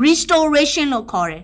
[0.03, 1.43] restoration လို့ခေါ်တယ်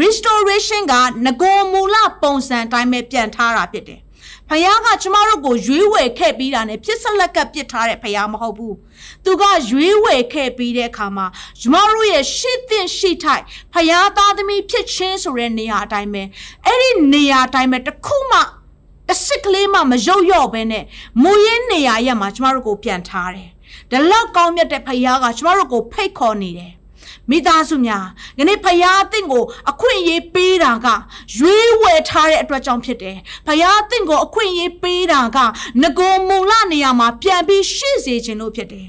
[0.00, 4.00] restoration ကငကိုမူလပုံစံတိုင်းပဲပြန်ထားတာဖြစ်တယ်
[4.48, 8.74] ဖခင်ကကျမတို့ကိုရွေးဝယ်ခဲ့ပြီးတာနဲ့ပြစ်ဆက်လက်ကပ်ပစ်ထားတဲ့ဖခင်မဟုတ်ဘူး။
[9.24, 11.26] သူကရွေးဝယ်ခဲ့ပြီးတဲ့အခါမှာ
[11.60, 16.22] ကျမတို့ရဲ့ရှစ်သင့်ရှိထိုက်ဖခင်သားသမီးဖြစ်ခြင်းဆိုတဲ့နေရာအတိုင်းပဲ
[16.66, 18.38] အဲ့ဒီနေရာအတိုင်းပဲတစ်ခုမှ
[19.08, 20.84] တစ်စစ်ကလေးမှမရုပ်ရော့ပဲနဲ့
[21.22, 23.48] မူရင်းနေရာရက်မှာကျမတို့ကိုပြန်ထားတယ်။
[23.90, 26.72] ဒီလောက်ကောင်းမြတ်တဲ့ဖခင်ကကျမတို့ကိုဖိတ်ခေါ်နေတယ်
[27.30, 28.04] မိသားစုများ
[28.38, 30.86] ယနေ့ဖယားအသင့်ကိုအခွင့်အရေးပေးတာက
[31.38, 33.16] ရွေးဝယ်ထားတဲ့အတွက်ကြောင့်ဖြစ်တယ်
[33.46, 35.38] ဖယားအသင့်ကိုအခွင့်အရေးပေးတာက
[35.82, 38.86] ငကိုမူလနေရာမှာပြန်ပြီးရှိစေခြင်းလို့ဖြစ်တယ်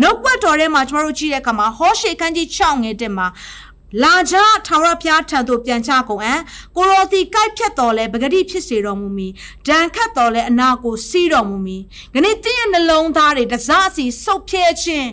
[0.00, 3.26] နှုတ်ကပတ်တော်ထဲမှာကျွန်တော်တို့ကြည့်တဲ့အခါမှာဟောရှေခန်းကြီး6ငယ်တက်မှာ
[4.02, 6.34] လာကြထာဝရဘုရားထံသို့ပြန်ချကုန်အံ
[6.76, 9.28] ကိုရောတီကိုက်ဖြတ်တော်လဲပဂတိဖြစ်စေတော်မူမီ
[9.66, 11.78] ဒဏ်ခတ်တော်လဲအနာကိုစီးတော်မူမီ
[12.12, 15.08] ခဏတင်းရဲ့နှလုံးသားတွေတစားစီဆုတ်ဖြဲခြင်း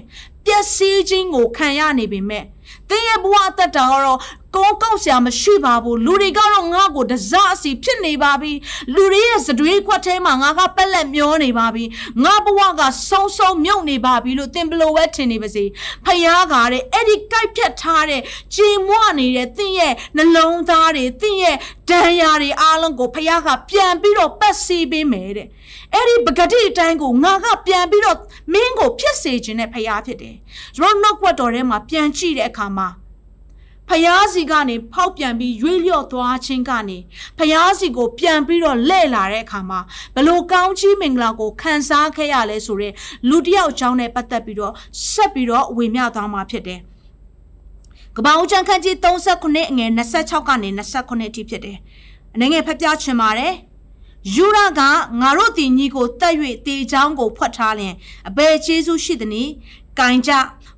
[0.46, 2.46] ပျက်စီးခြင်းကိုခံရနေပေမဲ့
[2.90, 4.20] သင်ရဲ့ဘဝအသက်တာကတော့
[4.56, 8.52] ကောကောက်ဆရာမရှိပါဘူးလူတွေကတော့ငါ့ကိုတစအစီဖြစ်နေပါပြီ
[8.96, 11.84] လူတွေရဲ့စတွေးခွက်ထဲမှာငါကပက်လက်မျောနေပါပြီ
[12.24, 15.64] ငါဘဝကဆုံဆုံမြုပ်နေပါပြီလို့သင်ဘလို့ပဲထင်နေပါစေ
[16.06, 18.22] ဖယားကတဲ့အဲ့ဒီကြိုက်ဖြတ်ထားတဲ့
[18.56, 21.56] ကြည်မွနေတဲ့သင်ရဲ့နှလုံးသားတွေသင်ရဲ့
[21.90, 25.48] ဒဏ်ရာတွေအားလုံးကိုဖယားကပြန်ပြီးတော့ပတ်စီပေးမယ်တဲ့
[25.94, 28.18] အဲ့ဒီပဂတိအတိုင်းကိုငါကပြန်ပြီးတော့
[28.54, 30.36] မင်းကိုဖြစ်စေခြင်းနဲ့ဖယားဖြစ်တယ်
[30.76, 32.88] ကျွန်တော်နှုတ်ခွက်တော်ထဲမှာပြန်ကြည့်တဲ့အခါမှာ
[33.90, 36.98] ဖယားစီကနေဖောက်ပြန်ပြီးရွေ့လျော့သွားခြင်းကနေ
[37.38, 39.80] ဖယားစီကိုပြန်ပြီးတော့လဲ့လာတဲ့အခါမှာ
[40.16, 42.94] ဘလို့ကောင်းချီးမင်္ဂလာကိုခံစားခဲ့ရလဲဆိုတော့
[43.30, 44.74] လူတစ်ယောက်အကြောင်းနဲ့ပတ်သက်ပြီးတော့
[45.12, 46.80] ဆက်ပြီးတော့ဝေမျှသွားမှာဖြစ်တယ်။
[48.16, 51.78] ကပောင်ချန်ခန်းကြီး39အငယ်26ကနေ29အထိဖြစ်တယ်။
[52.36, 53.54] အနေငယ်ဖက်ပြချင်ပါတယ်။
[54.36, 54.82] ယူရက
[55.20, 56.36] ငါတို့တင်ကြီးကိုတက်၍
[56.68, 57.94] တေချောင်းကိုဖွက်ထားလျင်
[58.30, 59.52] အဘယ်ကျေးဇူးရှိသနည်း။
[60.00, 60.32] ကင်ကြ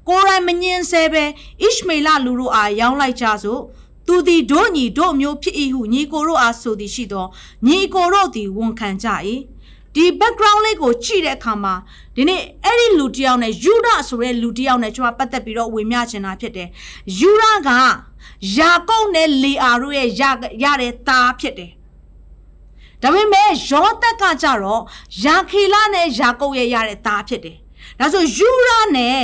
[0.08, 1.24] ကိုရိုင်းမငင်းဆဲပဲ
[1.62, 3.62] ဣရှမေလလူတို့အားရောင်းလိုက်ကြစို့
[4.08, 7.26] သူသည်တို့ညီတို့မျိုးဖြစ်၏ဟုညီကိုတို့အားဆိုသည်ရှိသော
[7.68, 9.08] ညီကိုတို့သည်ဝန်ခံကြ၏
[9.96, 11.74] ဒီ background လေးကိုကြည့်တဲ့အခါမှာ
[12.16, 16.70] ဒီနေ့အဲ့ဒီလူတယောက်နဲ့ယူဒဆိုတဲ့လူတယောက်နဲ့ကျွန်တော်ပတ်သက်ပြီးတော့ဝေမျှချင်တာဖြစ်တယ်
[17.20, 17.70] ယူဒက
[18.58, 20.24] ယာကုပ်နဲ့လေအာတို့ရဲ့ရ
[20.64, 21.72] ရတဲ့သားဖြစ်တယ်
[23.02, 24.82] ဒါပေမဲ့ယောသက်ကကြတော့
[25.24, 27.58] ယာခေလနဲ့ယာကုပ်ရဲ့ရတဲ့သားဖြစ်တယ်
[28.00, 29.18] ဒါဆိုယူရာနဲ့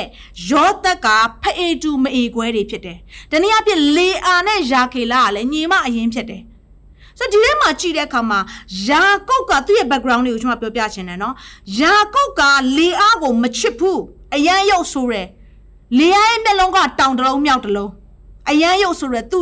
[0.49, 1.07] ယောသက်က
[1.41, 2.97] ဖအေတူမအေကွဲတွေဖြစ်တယ်။
[3.31, 6.41] တနည်းအားဖြင့်လေအာနဲ့ယာခေလာကလည်းညီမအရင်ဖြစ်တယ်။
[7.19, 8.39] ဆိုဒီထဲမှာကြည့်တဲ့အခါမှာ
[8.87, 11.35] ယာကုတ်ကသူ့ရဲ့ background လေးကိုကျွန်တော်ပြောပြချင်တယ်နော်။
[11.79, 12.41] ယာကုတ်က
[12.77, 13.97] လေအားကိုမချစ်ဘူး။
[14.35, 15.27] အရန်ရုပ်ဆိုးတယ်။
[15.99, 17.89] လေအားရဲ့မျက်လုံးကတောင်တလုံးမြောက်တလုံး။
[18.49, 19.39] အရန်ရုပ်ဆိုရဲသူ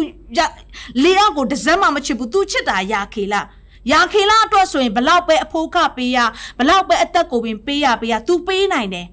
[1.04, 3.42] လေအားကိုတစ်စက်မှမချစ်ဘူး။ तू ချစ်တာယာခေလာ။
[3.93, 6.19] ရာခေလာအတွက်ဆိုရင်ဘလောက်ပဲအဖိုးကပေးရ
[6.59, 9.07] ဘလောက်ပဲအသက်ကိုပင်ပေးရပေးရ तू ပေးနိုင်တယ်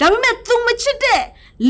[0.00, 1.22] ဒါပေမဲ့ तू မချစ်တဲ့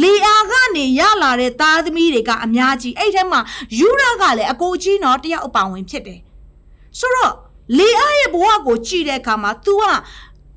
[0.02, 3.40] လီအာကနေရလာတဲ့သားသမီးတွေကအများကြီးအဲ့ထဲမှာ
[3.78, 6.20] ယူရကလည်းအကိုကြီးတော့တယောက်အပါဝင်ဖြစ်တယ်
[6.98, 7.34] ဆိုတော့
[7.78, 9.84] လီအာရဲ့ဘဝကိုကြည့်တဲ့အခါမှာ तू က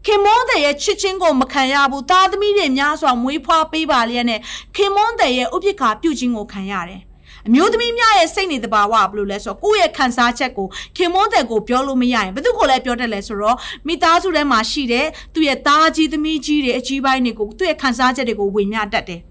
[0.06, 4.40] ခင်မွန်းတဲ့ရဲ့ချစ်ချင်းကိုမခံရဘူးသားသမီးတွေများစွာမွေးဖွားပေးပါလျက်နဲ့
[4.76, 7.02] ခင်မွန်းတဲ့ရဲ့ဥပိ္ပခါပြုခြင်းကိုခံရတယ်
[7.47, 19.23] အမျိုးသမီးများရဲ့စိတ်နေတဘာဝဘယ်လိုလဲဆိုတော့ကိုယ့်ရဲ့ခံစားချက်ကိုခင်မွန်းတဲ့ကိုပြောလို့မရရင်ဘယ်သူကိုလည်းပြောတတ်လဲဆိုတော့မိသားစုထဲမှာရှိတဲ့သူ့ရဲ့သားကြီးသမီးကြီးတွေအကြီးပိုင်းတွေကိုသူ့ရဲ့ခံစားချက်တွေကိုဝေမျှတတ်တယ်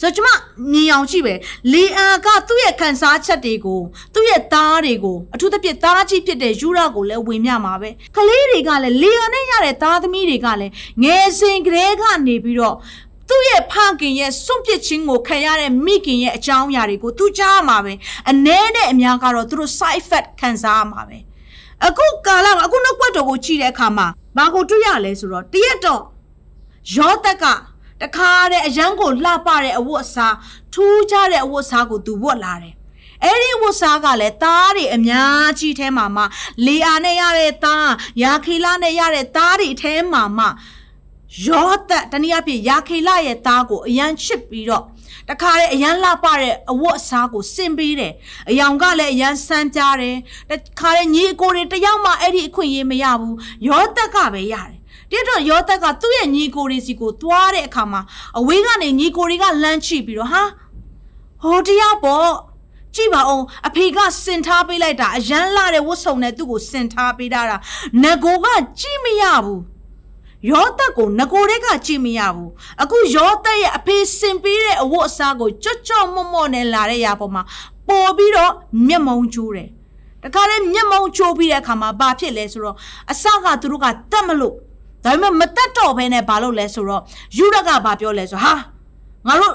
[0.00, 0.28] ဆိုကျမ
[0.72, 1.34] မြင်အောင်ကြည့်ပဲ
[1.72, 3.80] လီအာကသူ့ရဲ့ခံစားချက်တွေကို
[4.14, 10.72] သူ့ရဲ့သားတွေကိုအထူးသဖြင့်သားကြီးဖြစ်တဲ့ယူရာကိုလည်းဝင်မြမှာပဲကလေးတွေကလည်းလီအာနဲ့ရတဲ့သားသမီးတွေကလည်း
[11.02, 12.76] ငယ်စဉ်ကလေးကနေပြီးတော့
[13.36, 17.92] သူ့ရဲ့ဖခင်ရဲ့စွန့်ပစ်ခြင်းကိုခံရတဲ့မိခင်ရဲ့အကြောင်းအရာတွေကိုသူကြားမှာပဲ
[18.30, 21.18] အ ਨੇ နဲ့အများကတော့သူတို့ side effect ခံစားရမှာပဲ
[21.86, 26.02] အခုကာလအခုနှုတ်ပတ်တော်ကိုကြည့်တဲ့အခါမှာဘာကိုတွေ့ရလဲဆိုတော့တရက်တော့
[26.96, 27.44] ယောသက်က
[28.02, 30.36] တခါတဲ့အရန်ကိုလှပတဲ့အဝတ်အစား
[30.72, 32.74] ထူးခြားတဲ့အဝတ်အစားကိုသူဝတ်လာတယ်
[33.24, 36.22] အဲ့ဒီဝတ်စားကလည်းသားတွေအများကြီးထဲမှာမှ
[36.66, 37.90] လေအာနဲ့ရတဲ့သား
[38.22, 40.46] ယာခီလာနဲ့ရတဲ့သားတွေထဲမှာမှ
[41.44, 44.84] ယောသက်တနည်းအားဖြင့်ယာခေလရဲ့သားကိုအယံချစ်ပြီးတော့
[45.28, 48.12] တခါလေအယံလှပတဲ့အဝတ်အစားကိုစင်ပေးတယ်
[48.50, 50.16] အယောင်ကလည်းအယံစမ်းပြတယ်
[50.50, 53.36] တခါလေညီအကိုတွေတယောက်မှအဲ့ဒီအခွင့်အရေးမရဘူး
[53.68, 54.76] ယောသက်ကပဲရတယ်
[55.10, 58.00] တိတော့ယောသက်ကသူ့ရဲ့ညီကိုတွေစီကိုသွားတဲ့အခါမှာ
[58.38, 60.42] အဝေးကနေညီကိုတွေကလမ်းချိပြီးတော့ဟာ
[61.42, 62.30] ဟိုတယောက်ပေါ့
[62.94, 67.40] ကြည့်ပါအောင်အဖေကစင်ထားပေးလိုက်တာအရန်လာတဲ့ဝတ်စုံနဲ့သူ့ကိုစင်ထားပေးတာ
[68.02, 68.46] ငကိုက
[68.80, 69.62] ကြည့်မရဘူး
[70.50, 72.50] ယောသက်ကိုငကိုတွေကကြည့်မရဘူး
[72.82, 77.42] အခုယောသက်ရဲ့အဖေစင်ပေးတဲ့အဝတ်အစားကိုကြွတ်ကြော့မော့မော့နဲ့လာတဲ့ຢာပေါ်မှာ
[77.88, 78.52] ပေါ်ပြီးတော့
[78.88, 79.68] မျက်မုံကျိုးတယ်
[80.22, 82.76] တခါလေမျက်မုံချိုးပြီးတဲ့အခါမှာဘာဖြစ်လဲဆိုတော့
[83.12, 84.54] အစကသူတို့ကတတ်မလို့
[85.04, 87.02] ဒါပေမဲ့မတတ်တော့ဘဲနဲ့ဘာလုပ်လဲဆိုတော့
[87.36, 88.54] ယူရကဘာပြောလဲဆိုဟာ
[89.26, 89.54] ငါတို့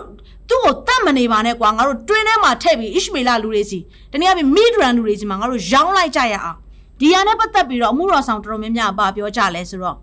[0.49, 3.79] သူ့ကိုတတ်မနေပါနဲ့ကွာငါတို့တွင်းထဲမှာထည့်ပြီးအစ္စမေလလူတွေစီ
[4.11, 6.57] တနည်းအားဖြင့်မီဒရန်လူတွေစီမှာငါတို့ရောင်းလိုက်ကြရအောင်
[6.99, 9.97] ဒီဟာနဲ့ပတ်သက်ပြီးတော့အမှုတော်ဆောင်တော်တော်များများဘာပြောကြလဲဆိုတော့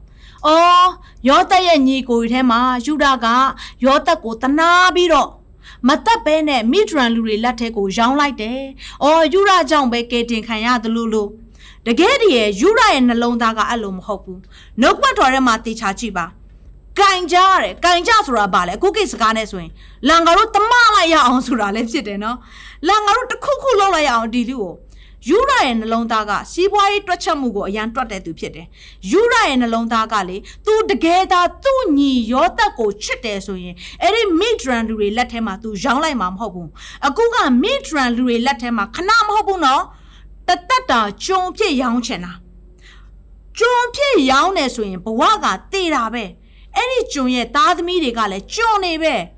[0.47, 0.89] အော်
[1.29, 3.27] ယောသက်ရဲ့ညီကိုထဲမှာယူဒက
[3.85, 5.29] ယောသက်ကိုတနာပြီးတော့
[5.87, 8.61] မတက်ပဲနဲ့မီဒရန်လူတွေလက်ထဲကိုရောင်းလိုက်တယ်။
[9.03, 11.29] အော်ယူရကြောင့်ပဲကဲတင်ခံရတယ်လို့လို့
[11.87, 14.39] တကယ်တည်းယူရရဲ့နှလုံးသားကအဲ့လိုမဟုတ်ဘူး။
[14.81, 16.27] နှုတ်ကပတ်တော်ထဲမှာတေချာကြည့်ပါ။
[16.99, 19.73] ကင်ကြရတယ်။ကင်ကြဆိုတာဘာလဲ။အခုကိစကားနဲ့ဆိုရင်
[20.09, 22.37] လန်ငါတို့တမလိုက်ရအောင်ဆိုတာလည်းဖြစ်တယ်နော်။
[22.89, 24.75] လန်ငါတို့တစ်ခုခုလောက်လိုက်ရအောင်ဒီလူကို
[25.27, 28.67] ယူရရဲ့နှလုံးသားကစီးပွားရေးတွက်ချက်မှုကိုအရန်တွက်တဲ့သူဖြစ်တယ်။
[29.11, 36.69] ယူရရဲ့နှလုံးသားကလေသူတကယ်သာသူ့ညီရောသက်ကိုချစ်တယ်ဆိုရင်အဲ့ဒီမိဒရန်လူတွေလက်ထဲမှာသူရောင်းလိုက်မှာမဟုတ်ဘူး။
[37.07, 39.83] အခုကမိဒရန်လူတွေလက်ထဲမှာခဏမဟုတ်ဘူးနော်။
[40.49, 42.33] တသက်တာကြုံဖြစ်ရောင်းချင်တာ။
[43.59, 46.25] ကြုံဖြစ်ရောင်းနေဆိုရင်ဘဝကတေတာပဲ။
[46.77, 49.15] အဲ့ဒီကြုံရဲ့သားသမီးတွေကလည်းကြုံနေပဲ။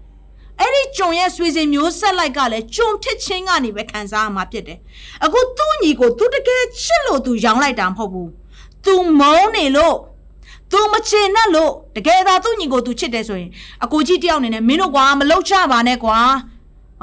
[0.60, 4.78] အဲ့ဒီဂျုံရဲ့ဆွေစဉ်မျိုးဆက်လိုက်ကလည်းဂျုံဖြစ်ချင်းကနေပဲခံစားရမှာဖြစ်တယ်
[5.24, 8.30] အခုသူ့ညီကိုသူတကယ်ချစ်လို့သူရောင်းလိုက်တာမဟုတ်ဘူး
[8.84, 9.96] သူမုန်းနေလို့
[10.72, 13.50] သူမချင်နဲ့လို့တကယ်သာသူ့ညီကိုသူချစ်တယ်ဆိုရင်
[13.84, 16.18] အကိုကြီးတယောက်နေနဲ့မင်းတို့ကွာမလောက်ချပါနဲ့ကွာ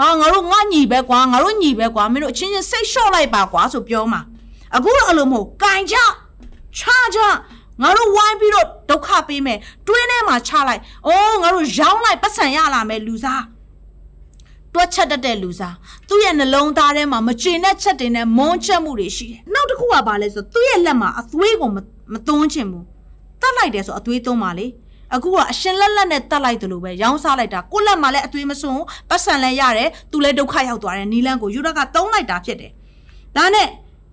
[0.02, 4.22] အာငါတို့ငါညီပဲကွာငါတို့ညီပဲကွာမင်းတို့အချင်းချင်းစိတ်လျှော့လိုက်ပါကွာဆိုပြောမှာ
[4.76, 5.96] အခုတော့အလိုမဟုတ်ကင်ကြ
[6.78, 6.82] ချ
[7.16, 7.20] ကြ
[7.82, 13.44] ငါတို့ဝိုင်းပြီးတော့ဒုက္ခပေးမယ်တွင်းထဲမှာချလိုက်အိုးငါတို့ရောင်းလိုက်ပတ်စံရလာမယ်လူစား
[14.74, 15.76] တွက်ချက်တတ်တဲ့လူစား
[16.08, 21.78] သူ့ရဲ့နှလုံးသားထဲမှာမကျေနပ်ချက်တွေနဲ့မုန်းချက်မှုတွေရှိတယ်နောက်တစ်ခုကဘာလဲဆိုသူ့ရဲ့လက်မှာအသွေးကိုမ
[22.28, 22.86] သွန်းချင်ဘူး
[23.42, 24.68] တတ်လိုက်တယ်ဆိုအသွေးသွန်းပါလေ
[25.16, 32.72] အခုကအရှင်လက်လက်နဲ့တတ်လိုက်တယ်လို့ပဲရောင်းစားလိုက်တာကိုလက်မှာလည်းအသွေးမစွန်းပတ်စံလည်းရတယ်သူလည်းဒုက္ခရောက်သွားတယ်နီလန်းကိုယူရကတုံးလိုက်တာဖြစ်တယ်
[33.36, 33.68] ဒါနဲ့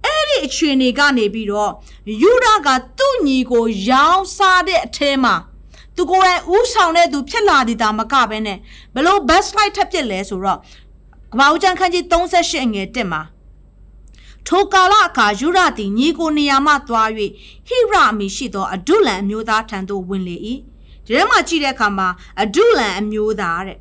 [0.05, 1.73] အဲ့ဒီအခြေအနေကနေပြီးတော့
[2.23, 5.35] ယူဒကသူ့ညီကိုရောင်းစားတဲ့အထဲမှာ
[5.97, 8.59] သူကိုယ်တိုင်ဥဆောင်တဲ့သူဖြစ်လာသည်ဒါမကပဲနဲ့
[8.95, 10.59] ဘလို့ best light ထပ်ဖြစ်လဲဆိုတော့
[11.33, 13.23] ကပောက်ချန်ခန်းကြီး38အငယ်1မှာ
[14.49, 17.09] ထိုကာလအခါယူရသည်ညီကိုနေရာမှသွား၍
[17.67, 20.37] ဟိရအမည်ရှိသောအဒုလန်အမျိုးသားထံသို့ဝင်လေ၏
[21.07, 22.09] ဒီထဲမှာကြည့်တဲ့အခါမှာ
[22.43, 23.79] အဒုလန်အမျိုးသားတဲ့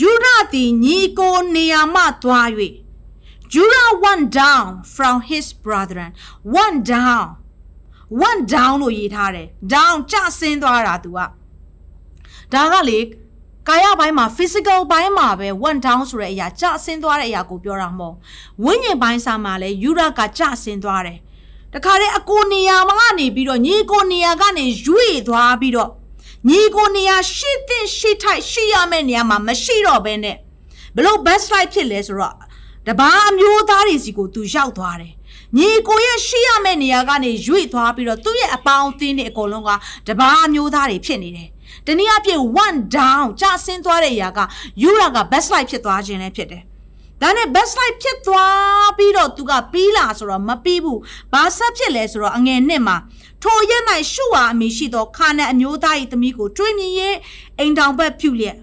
[0.00, 2.48] ယူရသည်ညီကိုနေရာမှသွား၍
[3.52, 6.10] Judah went down from his brethren
[6.56, 7.26] went down
[8.20, 11.18] went down လို့ရေးထားတယ် down ကျဆင်းသွားတာသူက
[12.52, 12.98] ဒါကလေ
[13.68, 18.14] ကာယဘိုင်းမှာ physical ဘိုင်းမှာပဲ went down ဆိုတဲ့အရာကျဆင်းသွားတဲ့အရာကိုပြောတာမဟုတ်
[18.64, 21.18] ဝိညာဉ်ဘိုင်းစာမှာလဲယူရကကျဆင်းသွားတယ်
[21.74, 25.90] တခါတည်းအကိုနေရာမှာကနေပြီးတော့ညီကိုနေရာကနေရွေ့သွားပြီးတော့
[26.48, 30.36] ညီကိုနေရာရှိတဲ့ရှိထိုက်ရှိရမယ့်နေရာမှာမရှိတော့ဘဲနဲ့
[30.96, 32.36] ဘလို့ best life ဖြစ်လဲဆိုတော့
[32.88, 35.12] တပားအမျိုးသားတွေစီကိုသူရောက်သွားတယ်
[35.56, 39.70] ညီကိုရဲ့ရှိရမယ့်နေရာကနေရွေ့သွားပြီးတော့သူ့ရဲ့အပေါင်းအသင်းတွေအကုန်လုံးက
[40.08, 41.48] တပားအမျိုးသားတွေဖြစ်နေတယ်
[41.86, 44.38] တနည်းအားဖြင့် one down ကျဆင်းသွားတဲ့အရာက
[44.82, 46.62] ယူရာက best life ဖြစ်သွားခြင်းလည်းဖြစ်တယ်
[47.22, 51.00] ဒါနဲ့ best life ဖြစ်သွားပြီးတော့သူကပြီးလာဆိုတော့မပြီးဘူး
[51.32, 52.96] ဘာဆက်ဖြစ်လဲဆိုတော့အငယ်နှစ်မှာ
[53.42, 57.16] ထိုရက်၌ရှုဟာအမိရှိသောခါနန်အမျိုးသား၏သမီးကိုတွေးမြင်ရဲ့
[57.58, 58.56] အိမ်တောင်ဘက်ဖြူလျက်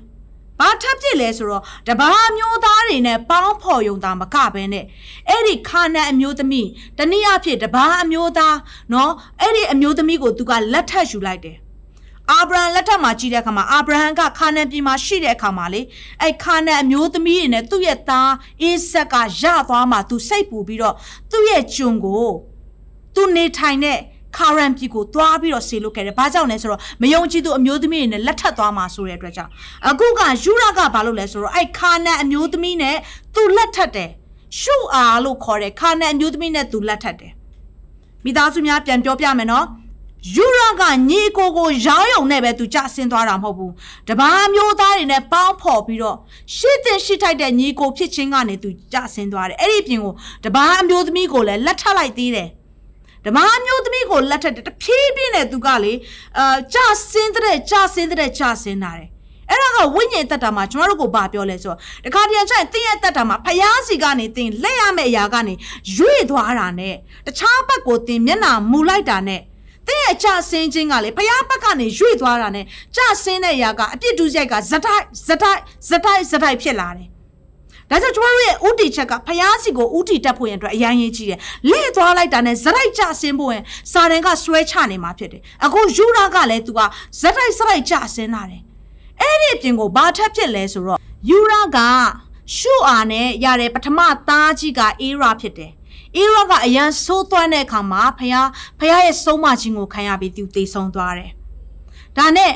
[0.59, 4.85] ဘာထပ်ပြစ်လဲဆိုတော့တဘာမျိုးသားတွေနဲ့ပေါင်းဖော်ယုံတာမကဘဲနဲ့
[5.29, 8.57] အဲ့ဒီခါနန်အမျိုးသမီးတနည်းအားဖြင့်တဘာအမျိုးသား
[8.93, 11.57] နော်အဲ့ဒီအမျိုးသမီးကိုသူကလက်ထပ်ယူလိုက်တယ်
[12.31, 15.81] အာဗြဟံလက်ထက်မှာကြည့်တဲ့အခါမှာအာဗြဟံကခါနန်ပြည်မှာရှိတဲ့အခါမှာလေ
[16.21, 20.95] အဲ့ခါနန်အမျိုးသမီးတွေနဲ့သူ့ရဲ့သားအေးဆက်ကရသွားမှသူစိတ်ပူပြီးတော့
[21.31, 22.27] သူ့ရဲ့ဂျွန်ကို
[23.15, 23.99] သူနေထိုင်တဲ့
[24.37, 29.51] ခါရန်ပြည်ကိုသွားပြီးတော့ဆေလို့ခဲ့တယ်။ဘာကြောင့်လဲဆိုတော့မယုံကြည်သူအမျိုးသမီးတွေနဲ့လက်ထပ်သွားမှာဆိုတဲ့အတွက်ကြောင့်
[29.89, 32.95] အခုကယူရကဘာလို့လဲဆိုတော့အဲ့ခါနန်အမျိုးသမီးနဲ့
[33.35, 34.09] သူလက်ထပ်တယ်။
[34.61, 37.31] ရှုအားလို့ခေါ်တယ်ခါနန်အမျိုးသမီးနဲ့သူလက်ထပ်တယ်။
[38.25, 39.65] မိသားစုများပြန်ပြောပြမယ်နော်။
[40.35, 43.71] ယူရကညီကိုကိုရောင်းယုံနဲ့ပဲသူကြဆင်းသွားတာမဟုတ်ဘူး။
[44.07, 46.17] တပားမျိုးသားတွေနဲ့ပေါင်းဖော်ပြီးတော့
[46.55, 50.13] ရှစ်တင်ရှိထိုက်တဲ့ညီကိုဖြစ်ချင်းကနေသူကြဆင်းသွားတယ်။အဲ့ဒီပြင်ကို
[50.45, 52.49] တပားအမျိုးသမီးကိုလည်းလက်ထပ်လိုက်သေးတယ်။
[53.25, 55.93] ဓမ္မမျိုးသမီးကိုလက်ထက်တဖြည်းဖြည်းနဲ့သူကလေ
[56.37, 59.09] အာကြာစင်းတဲ့ကြာစင်းတဲ့ကြာစင်းတာတယ်
[59.49, 65.53] အဲ့ဒါကဝိညာဉ်တက်တာမှာကျွန်တော်တို့ကိုဘာပြောလဲဆိုတော့တခါတည်းကျရင်တင်းရဲ့တက်တာမှာဖျားစီကနေတင်းလက်ရမယ့်အရာကနေ
[65.97, 69.41] ရွေ့သွားတာနဲ့တခြားဘက်ကိုတင်းမျက်နှာမူလိုက်တာနဲ့
[69.87, 75.59] တဲ့ရဲ့ကြဆင်းခြင်းကလေဖျားဘက်ကနေရွေ့သွားတာနဲ့ကြဆင်းတဲ့အရာကအပြစ်ဒုစရိုက်ကဇတိုက်ဇတိုက်
[75.89, 77.07] ဇတိုက်ဇတိုက်ဖြစ်လာတယ်
[77.89, 86.79] ဒါကြောင့်ကျွန်တော်တို့ရဲ့ဥတီချက်ကဖျားစီကိုဥတီတက်ဖို့ရန်အတွက်အရင်ရေးကြီးတယ်။လေ့သွားလိုက်တာနဲ့ဇရိုက်ကြဆင်းဖို့ရင်စာတန်ကဆွဲချနေမှာဖြစ်တယ်။အခုယူရာကလည်းသူက
[87.19, 88.61] ဇရိုက်ဇရိုက်ကြဆင်းလာတယ်။
[89.21, 91.77] အဲ့ဒီအပြင်ကိုဘာထက်ဖြစ်လဲဆိုတော့ယူရာက
[92.55, 95.71] ရှုအာနဲ့ရတဲ့ပထမသားကြီးကအေရာဖြစ်တယ်။
[96.17, 98.35] အေရာကအရန်ဆိုးသွမ်းတဲ့အခါမှာဖះ
[98.79, 101.31] ဖះရဲ့ဆုံးမခြင်းကိုခံရပြီးသူတေဆုံးသွားတယ်။
[102.17, 102.53] ဒါနဲ့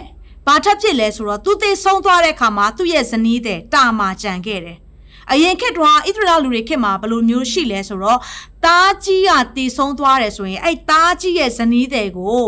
[0.48, 4.78] ဘာထက်ဖြစ်လဲဆိုတော့သူတေဆုံးသွားတဲ့အခါမှာသူ့ရဲ့ဇနီးတဲ့တာမာကြံခဲ့တယ်။
[5.32, 8.20] အရင်ခေတ်တုန်းကဣသရေလလူတွေခေတ်မှာဘယ်လိုမျိုးရှိလဲဆိုတော့
[8.66, 12.46] တားကြီးကတည်ဆုံးသွားတယ်ဆိုရင်အဲ့တားကြီးရဲ့ဇနီးတဲ့ကို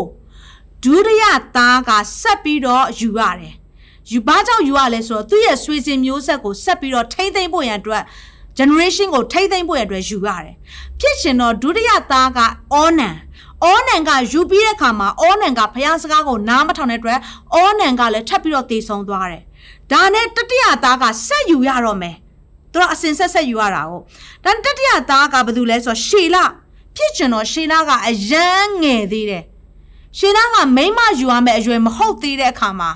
[0.84, 1.24] ဒုတိယ
[1.56, 1.90] သားက
[2.20, 3.54] ဆက်ပြီးတော့ယူရတယ်
[4.10, 8.02] ယူဘာကြောင့်ယူရလဲဆိုတော့သူ့ရဲ့ဆွေစဉ်မျိုးဆက်ကိုဆက်ပြီးတော့ထိမ့်သိမ့်ဖို့ရန်အတွက်
[8.58, 10.54] generation ကိုထိမ့်သိမ့်ဖို့ရန်အတွက်ယူရတယ်
[11.00, 12.38] ဖြစ်ရှင်တော့ဒုတိယသားက
[12.74, 13.16] အောနန်
[13.64, 17.18] အောနန်ကယူပြီးတဲ့အခါမှာအောနန်ကဖျားစကားကိုနားမထောင်တဲ့အတွက်
[17.54, 19.42] အောနန်ကလည်းထပ်ပြီးတော့တေဆုံးသွားတယ်
[19.92, 22.16] ဒါနဲ့တတိယသားကဆက်ယူရတော့မယ်
[22.72, 24.02] သူတို့အစင်ဆက်ဆက်ယူရတာဟုတ်
[24.44, 26.36] ဒါတတိယသားကဘာလို့လဲဆိုတော့ရှေလ
[26.96, 29.44] ဖြစ်ရှင်တော့ရှေလကအရန်ငယ်သေးတယ်
[30.18, 32.90] ရှေလကမိမယူရမယ့်အရွယ်မဟုတ်သေးတဲ့အခါမှာ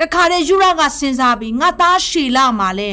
[0.00, 2.90] တခါတည်းယူရကစဉ်းစားပြီးငါသားရှေလမှာလဲ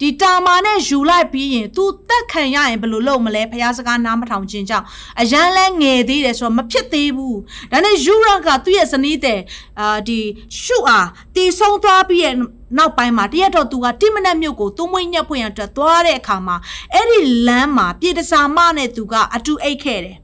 [0.00, 4.86] ဒီတာမာနဲ့ယူလိုက်ပြီးရင် तू တက်ခံရရင်ဘယ်လိုလုပ်မလဲဖះစကားနားမထောင်ခြင်းကြောင့်
[5.20, 7.38] အရန်လဲငယ်သေးတယ်ဆိုတော့မဖြစ်သေးဘူး
[7.72, 9.40] ဒါနဲ့ယူရကသူ့ရဲ့ဇနီးတဲ့
[9.80, 10.18] အာဒီ
[10.62, 12.34] ရှုအားတီဆုံးသွားပြီးရဲ့
[12.78, 16.56] နောက်ပိုင်းမှာတရက်တော့သူကတိမနက်မြို့ကိုသုံးမွေးညက်ဖွင့်ရအတွက်သွားတဲ့အခါမှာ
[16.94, 20.16] အဲ့ဒီလမ်းမှာပြေတစာမနဲ့သူကအတူအိတ်ခဲ့တယ်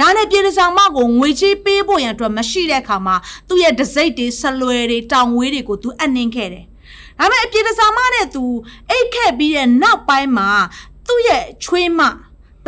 [0.00, 3.16] ဒါနဲ့ပြည်ဆောင်မကိုငွေချေးပေးဖို့ရန်အတွက်မရှိတဲ့အခါမှာ
[3.48, 6.64] သူ့ရဲ့ဒစိတ်တွေဆလွယ်တွေတောင်ဝေးတွေကိုသူအနှင်းခဲ့တယ်။
[7.20, 8.44] ဒါပေမဲ့အပြည်ဆောင်မနဲ့သူ
[8.90, 10.50] အိတ်ခဲ့ပြီးတဲ့နောက်ပိုင်းမှာ
[11.06, 12.00] သူ့ရဲ့ချွေးမ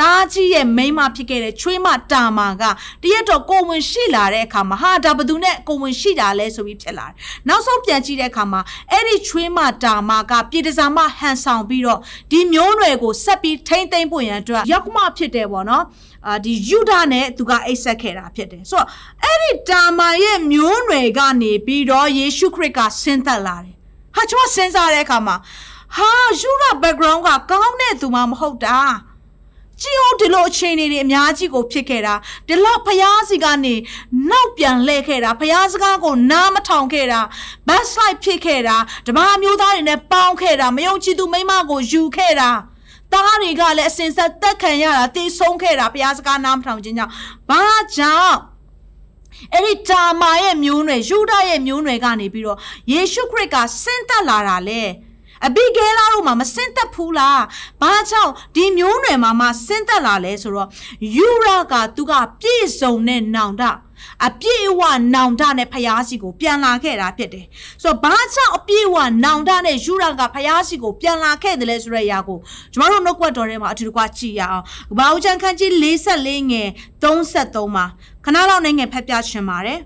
[0.00, 2.62] တားကြီးရဲ့မိန်းမဖြစ်ခဲ့တဲ့ချွေးမတာမာက
[3.02, 7.14] တရက်တော့ကိုဝင်ရှိလာတဲ့အခါမှာဟာဒါဘသူနဲ့ကိုဝင်ရှိတာလဲဆိုပြီးဖြစ်လာတယ်။
[7.48, 8.60] နောက်ဆုံးပြန်ကြည့်တဲ့အခါမှာ
[8.90, 15.84] အဲ့ဒီချွေးမတာမာကပြည်တစားမဟန်ဆောင်ပြီးတော့ဒီမျိုးနွယ်ကိုဆက်ပြီးထိမ့်သိမ့်ဖို့ရန်အတွက်ရောက်မှဖြစ်တယ်ပေါ့နော်။
[16.26, 18.88] အာဒီယူဒာနဲ့သူကအိတ်ဆက်ခဲ့တာဖြစ်တယ်။ဆိုတော့
[19.24, 23.76] အဲ့ဒီတာမာရဲ့မျိုးနွယ်ကနေပြီးတော့ယေရှုခရစ်ကဆင်းသက်လာတယ်။
[24.14, 25.36] ဟာကျွန်တော်စဉ်းစားတဲ့အခါမှာ
[25.96, 28.78] ဟာယူဒာ background ကကောင်းတဲ့သူမှမဟုတ်တာ။
[29.82, 32.14] ကြည့်အောင်ဒီလိုအခြေအနေတွေအများကြီးကိုဖြစ်ခဲ့တာ
[32.48, 33.74] ဒီလောက်ဖျားစီကနေ
[34.30, 37.20] နောက်ပြန်လှည့်ခဲ့တာဖျားစကားကိုနားမထောင်ခဲ့တာ
[37.68, 42.50] backslide ဖြစ်ခဲ့တာဓမ္မမျိုးသားတွေနဲ့ပေါင်းခဲ့တာမယုံကြည်သူမိမကိုယူခဲ့တာ
[43.12, 47.12] သားတွေကလည်းအစင်ဆက်တက်ခံရတာတေးဆုံးခဲ့တာဘုရားစကားနားမထောင်ခြင်းကြောင့်
[47.48, 47.62] ဘာ
[47.96, 48.51] ကြောင့်
[49.52, 52.58] အဲ့ဒီတာမာရဲ့မျိုးနွယ်ယူဒရဲ့မျိုးနွယ်ကနေပြီးတော့
[52.92, 54.82] ယေရှုခရစ်ကဆင်းသက်လာတာလေ
[55.46, 57.42] အဘိဂဲလာတို့မှာမစင်သက်ဘူးလား
[57.80, 60.68] ဘာကြောင့်ဒီမျိုးနွယ်မှာမှစင်သက်လာလဲဆိုတော့
[61.16, 63.62] ယူရာကသူကပြည့်စုံတဲ့နောင်တ
[64.26, 64.82] အပြည့်အဝ
[65.14, 67.46] နောင်တနဲ့ဖယားစီကိုပြန်လာခဲ့တာဖြစ်တယ်
[67.82, 72.38] ဆိုတော့ဘာကြောင့်အပြည့်အဝနောင်တနဲ့ယူရာကဖယားစီကိုပြန်လာခဲ့တယ်လဲဆိုတဲ့အရာကို
[72.72, 74.64] ကျမတို့နှုတ်ကွက်တော်ထဲမှာအထူးတကွကြည့်ရအောင်
[74.98, 76.68] ဘာဦးချန်ခန်းကြီး44ငယ်
[77.02, 77.86] 33မှာ
[78.24, 79.80] ခဏလောက်နဲ့ငယ်ဖက်ပြရှင်ပါတယ်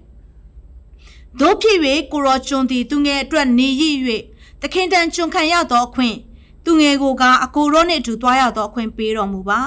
[1.40, 1.78] တို့ဖြစ်၍
[2.12, 3.96] ကိုရောကျွန်းသည်သူငယ်အတွက်နေရည်၍
[4.62, 6.16] သခင်တန်ကျွန်ခံရသောအခွင့်
[6.64, 9.60] သူငယ်ကိုကအကိုရောနှင့်အတူသွားရသောအခွင့်ပေးတော်မူပါ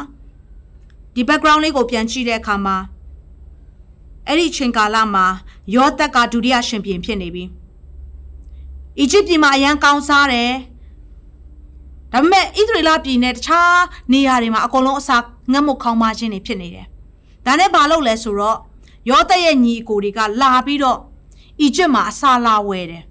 [1.14, 2.78] ဒီ background လေးကိုပြန်ကြည့်တဲ့အခါမှာ
[4.28, 5.26] အဲ့ဒီချိန်ကာလမှာ
[5.76, 7.44] ယောသက်ကဒုတိယရှင်ပြန်ဖြစ်နေပြီ
[9.00, 10.52] အီဂျစ်ပြည်မှာအရန်ကောင်းစားတယ်
[12.12, 13.78] ဒါပေမဲ့ဣသရေလပြည်နဲ့တခြား
[14.14, 15.18] နေရာတွေမှာအကုန်လုံးအစာ
[15.52, 16.88] ငတ်မခေါင်းမခြင်းတွေဖြစ်နေတယ်
[17.46, 18.58] ဒါနဲ့ဘာလုပ်လဲဆိုတော့
[19.10, 21.00] ယောသက်ရဲ့ညီအကိုတွေကလာပြီးတော့
[21.62, 23.04] အီဂျစ်မှာအစာလာဝယ်တယ်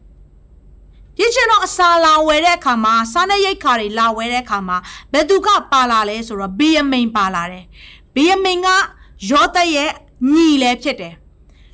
[1.16, 4.76] ပြည့်ချင်တော့အစာလာဝယ်တဲ့အခါမှာစားတဲ့ရိတ်ခါတွေလာဝယ်တဲ့အခါမှာ
[5.12, 7.64] ဘယ်သူကပါလာလဲဆိုတော့ဘေယမိန်ပါလာတယ်
[8.14, 8.68] ဘေယမိန်က
[9.30, 9.90] ယောသရဲ့
[10.32, 11.14] ညီလည်းဖြစ်တယ်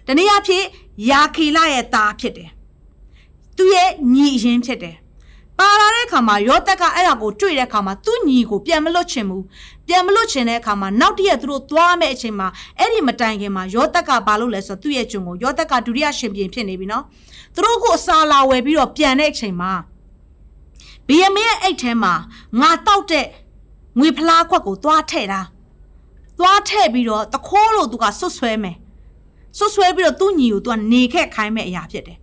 [0.06, 0.64] တနည်းအားဖြင့်
[1.10, 2.50] ယာခေလရဲ့သားဖြစ်တယ်
[3.56, 4.96] သူရဲ့ညီအရင်ဖြစ်တယ်
[5.58, 9.44] ပါလာတဲ့အခါမှာယောသက်ကအဲ့ဒါကိုတွေ့တဲ့အခါမှာသူ့ညီကိုပြန်မလွတ်ချင်ဘူး
[9.86, 17.04] ပြန်မလွတ်ချင်တဲ့အခါမှာနောက်တည့်ရက်သူတို့သွားမယ့်အချိန်မှာအဲ့ဒီမတိုင်ခင်မှာယောသက်ကဘာလုပ်လဲဆိုတော့သူ့ရဲ့ဂျုံကိုယောသက်ကဒုတိယရှင်ပြန်ဖြစ်နေပြီနော်
[17.54, 19.72] သူတို့ကိုအစာလာဝယ်ပြီးတော့ပြန်တဲ့အချိန်မှာ
[21.08, 22.14] ဘီယမင်းရဲ့အိတ်ထဲမှာ
[22.60, 23.26] ငါတောက်တဲ့
[23.98, 25.40] ငွေဖလားခွက်ကိုသွားထည့်တာ
[26.38, 28.76] သွားထည့်ပြီးတော့တခိုးလို့သူကဆွတ်ဆွဲမယ်
[29.58, 32.18] ဆွတ်ဆွဲပြီးတော့သူ့ညီကိုသူကနေခက်ခိုင်းမဲ့အရာဖြစ်တယ်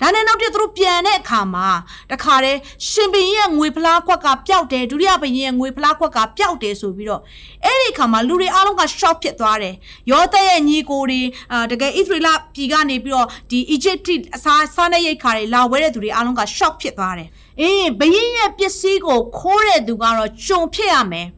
[0.00, 1.68] ဒါနဲ့နောက်တစ်သူတို့ပြန်တဲ့အခါမှာ
[2.10, 7.22] တခါတည်းရှင်ဘင်ရဲ့ငွေဖလားခွက်ကပျောက်တယ်ဒုတိယဘင်ရဲ့ငွေဖလားခွက်ကပျောက်တယ်ဆိုပြီးတော့
[7.64, 9.74] အဲ့ဒီအခါမှာလူတွေအားလုံးက shock ဖြစ်သွားတယ်
[10.10, 11.20] ယောသရဲ့ညီကိုတွေ
[11.52, 17.28] အာတကယ်ဣသရေလပြည်ကနေပြီးတော့ဒီ Egypt အစားစားနေရိတ်ခါတွေလာဝဲတဲ့သူတွေအားလုံးက shock ဖြစ်သွားတယ်
[17.60, 21.28] အေးဘရင်ရဲ့ပစ္စည်းကိုခိုးတဲ့သူကတော့ကြုံဖြစ်ရမယ်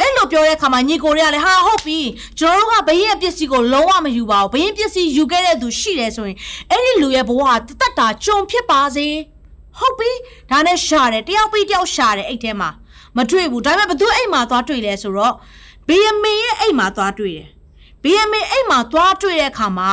[0.00, 2.00] အဲ့လိုပြောတဲ့အခါမှာညီကိုတွေကလည်းဟာဟုတ်ပြီ
[2.38, 6.36] ကျွန်တော်တို့ကဘရင်ရဲ့ပစ္စည်းကိုလုံးဝမယူပါဘူးဘရင်ပစ္စည်းယူခဲ့တဲ့သူရှိတယ်ဆိုရင်
[6.70, 9.06] အဲ့ဒီလူရဲ့ဘဝကတတ်တာကြုံဖြစ်ပါစေ
[9.78, 10.10] ဟုတ်ပြီ
[10.50, 12.70] ဒါနဲ့ရှာတယ်တယောက်ပြီးတယောက်ရှာတယ်အဲ့ထဲမှာ
[13.16, 15.34] မတွေ့ဘူးဒါပေမဲ့ဘသူအိမ်မှာသွားတွေ့လဲဆိုတော့
[15.88, 17.48] ဘီယမင်ရဲ့အိမ်မှာသွားတွေ့တယ်
[18.02, 19.92] ဘီယမင်အိမ်မှာသွားတွေ့တဲ့အခါမှာ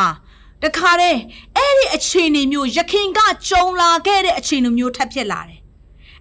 [0.63, 1.19] တခါတည်း
[1.55, 5.56] အဲ့ဒီအခြေအနေမျိုးရခင်ကကြုံလာခဲ့တဲ့အခြေအနေမျိုးထပ်ဖြစ်လာတယ်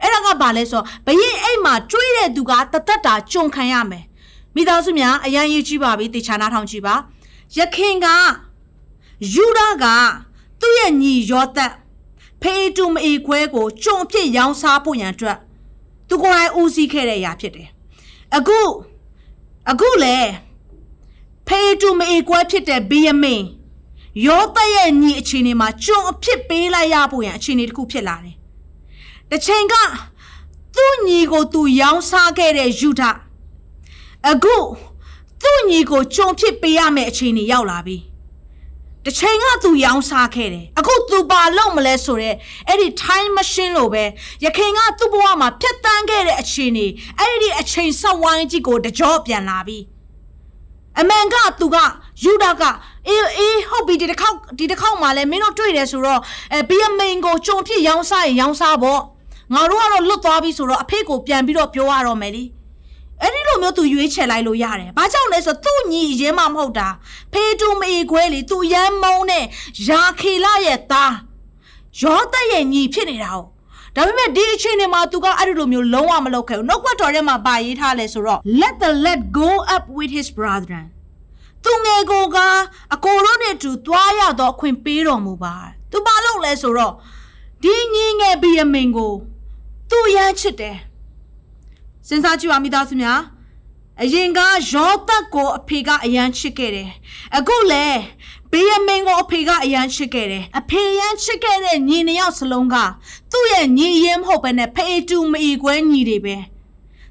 [0.02, 4.04] အဲ့ဒါကဘာလဲဆိုတော့ဘရင်အိမ်မှာတွေးတဲ့သူကတသက်တာကြုံခံရမယ်
[4.54, 6.94] မိသားစုများအရန်ရေးကြည့်ပါပြီတေချာနာထောင်ကြည့်ပါ
[7.56, 8.06] ရခင်က
[9.35, 9.85] ယူဒာက
[10.61, 11.72] သူ့ရဲ့ညီယောသက်
[12.42, 15.38] ဖေးတူမအေခွဲကိုကြုံဖြစ်ရောင်းစားဖို့ရန်အတွက်
[16.09, 17.68] သူကိုယ်တိုင်ဦးစီးခဲ့တဲ့အရာဖြစ်တယ်
[18.37, 18.61] အခု
[19.70, 20.16] အခုလေ
[21.46, 23.42] ဖေးတူမအေခွဲဖြစ်တဲ့ဘီယမင်
[24.26, 28.36] ယောသက်ရဲ့ညီအခြေအနေမှာကြုံအဖြစ်ပေးလိုက်ရဖို့ရန်အခြေအနေတစ်ခုဖြစ်လာတယ်
[29.30, 29.74] တစ်ချိန်က
[30.76, 33.02] သူ့ညီကိုသူရောင်းစားခဲ့တဲ့ယူဒ
[34.30, 34.56] အခု
[35.42, 37.96] သူ့ညီကိုကြုံဖြစ်ပေးရမယ့်အခြေအနေရောက်လာပြီ
[39.04, 42.36] တစ်ချိန်ကသူရောင်းစားခဲ့တယ်အခုသူပါလို့မလဲဆိုတော့
[42.68, 44.04] အဲ့ဒီ time machine လို့ပဲ
[44.44, 46.86] ရခင်ကသူ့ဘဝမှာဖြတ်တန်းခဲ့တဲ့အခြေအနေ
[47.18, 49.78] အဲ့ဒီအချိန်ဆက်ဝိုင်းကြီးကိုတကြောပြန်လာပြီ
[51.00, 51.76] အမှန်ကသူက
[52.22, 52.62] ယူဒက
[53.08, 56.20] အေးအေးဟုတ်ပြီဒီတစ်ခေါက်ဒီတစ်ခေါက်မှလည်းမင်းတို့တွေ့တယ်ဆိုတော့
[56.52, 59.00] အဲဘီယမင်ကိုကြုံဖြစ်ရောင်းစားရင်ရောင်းစားပေါ့
[59.54, 62.44] ငါတို့ကတော့လွတ်သွားပြီဆိုတော့အဖေကိုပြန်ပြီးတော့ပြောရတော့မယ်လी
[63.22, 66.88] အဲ့ဒီလိုမျိုးသူရွေးချယ်လိုက်လို့ရတယ်။ဘာကြောင့်လဲဆိုတော့သူ့ညီရင်းမမဟုတ်တာ။
[67.32, 69.44] ဖေးတူမေခွဲလေသူရမ်းမုန်းတဲ့
[69.88, 71.14] ရာခေလရဲ့သား
[72.00, 73.38] ရောသက်ရဲ့ညီဖြစ်နေတာ哦။
[73.96, 80.87] ဒါပေမဲ့ဒီအချိန်မှာသူကအဲ့ဒီလိုမျိုးလုံးဝမလုပ်ခဲ့ဘူး။နှုတ်ခွက်တော်ထဲမှာပါရေးထားလဲဆိုတော့ let the let go up with his brethren
[81.64, 82.38] သူငယ်ကိုက
[82.94, 85.54] အကိုတို့နဲ့တူသွားရတော့အခွင့်ပေးတော်မူပါ။
[85.90, 86.92] သူဘာလုပ်လဲဆိုတော့
[87.62, 89.14] ဒီညီငယ်ဘီယမင်ကို
[89.90, 90.77] သူရမ်းချစ်တယ်။
[92.09, 93.20] စဉ်းစားကြည့်ပါမိသားစုများ
[94.03, 94.40] အရင်က
[94.72, 96.88] ယောသက်ကိုအဖေကအရန်ချစ်ခဲ့တယ်
[97.37, 97.85] အခုလဲ
[98.51, 102.77] ဘေးယမင်ကိုအဖေကအရန်ချစ်ခဲ့တယ်အဖေရန်ချစ်ခဲ့တဲ့ညီနှစ်ယောက်စလုံးက
[103.33, 106.37] သူ့ရဲ့ညီရင်မဟုတ်ဘဲနဲ့ဖေးတူမီကွဲညီတွေပဲ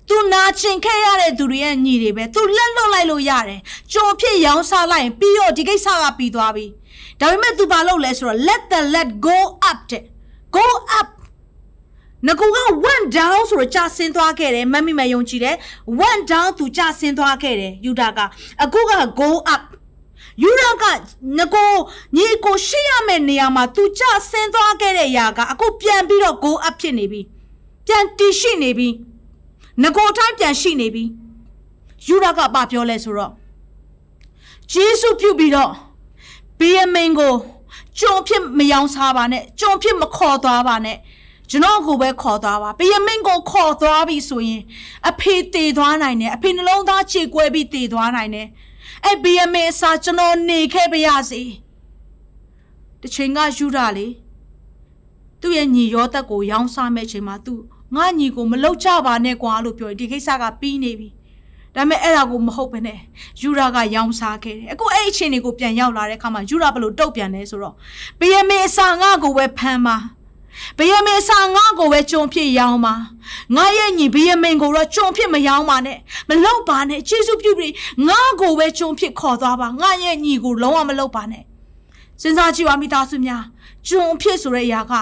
[0.07, 3.59] သူနာကျင်ခဲ့ရတဲ့သူတွေရဲ့ညီတွေပဲသူလက်လွတ်လိုက်လို့ရတယ်
[3.93, 6.65] ကြုံဖြစ်ရောင်းစားလိုက်ရင်ပြီးတော့ဒီကိစ္စကပြီးသွားပြီ
[7.19, 10.03] ဒါပေမဲ့သူဘာလုပ်လဲဆိုတော့ let the let go up တဲ့
[10.55, 10.67] go
[10.99, 11.09] up
[12.27, 12.57] ငကူက
[12.91, 15.55] one down ဆိုတော့ကြာဆင်းသွားခဲ့တယ်မမီမယုံကြည်တယ်
[16.09, 18.19] one down သူကြာဆင်းသွားခဲ့တယ်ယူဒာက
[18.63, 19.61] အခုက go up
[20.43, 20.83] ယူဒာက
[21.37, 21.73] ငကို
[22.15, 27.21] ညီကိုရှိရမယ့်နေရာမှာသူကြာဆင်းသွားခဲ့တဲ့ຢာကအခုပြန်ပြီးတော့ go up ဖြစ်နေပြီ
[27.87, 28.89] ပြန်တည်ရှိနေပြီ
[29.83, 31.03] ငကိုတိုင်းပြန်ရှိနေပြီ
[32.07, 33.31] ယူဒာကဘာပြောလဲဆိုတော့
[34.71, 35.71] ဂျေစုပြုပြီးတော့
[36.59, 37.33] ဘီယမင်ကို
[37.99, 40.97] ကြုံဖြစ်မယောင်းစားပါနဲ့ကြုံဖြစ်မခေါ်သွားပါနဲ့
[41.49, 44.61] ကျွန်တော်ကိုပဲခေါ်သွားပါဘယမင်းကိုခေါ်သွားပြီဆိုရင်
[45.09, 48.47] အဖေတည်သွားနိုင်တယ်အဖေနှလုံးသားခြေကွဲပြီးတည်သွားနိုင်တယ်
[49.05, 51.41] အဲ့ဘယမင်းအစားကျွန်တော်နေခဲ့ပါရစေ
[53.01, 54.07] တချိန်ကယူတာလေ
[55.41, 57.53] သူ့ရဲ့ညီရောသက်ကိုရောင်းစားမဲ့ချိန်မှာသူ
[57.95, 61.09] ငါညီကိုမလောက်ကြပါနဲ့ကွာလို့ပြောဒီကိစ္စကပြီးနေပြီ
[61.75, 62.99] ဒါပေမဲ့အဲ့ဒါကိုမဟုတ်ဘဲနဲ့
[63.41, 67.75] ယူရာကရောင်းစားခဲ့တယ်အခုအဲ့အချိန်တွေကိုပြန်ရောက်လာတဲ့အခါမှာယူရာဘယ်လိုတုတ်ပြန်လဲဆိုတော့
[68.19, 69.97] ဘယမင်းအစာငါကိုပဲဖမ်းပါ
[70.77, 72.93] ဘယမင်းစာငါ့ကိုပဲကြုံဖြစ်ရောင်းပါ
[73.55, 75.97] ငါရဲ့ညီဘယမင်းကိုတော့ကြုံဖြစ်မရောင်းပါနဲ့
[76.29, 77.73] မလောက်ပါနဲ့ယေရှုပြုပြီး
[78.07, 81.43] ငါ့ကိုပဲကြုံဖြစ်ခေါ်သွားပါငါရဲ့ညီကိုလုံးဝမလောက်ပါနဲ့
[82.21, 83.43] စဉ်းစားကြည့်ပါမိသားစုများ
[83.89, 84.93] ကြုံဖြစ်ဆိုတဲ့အရာက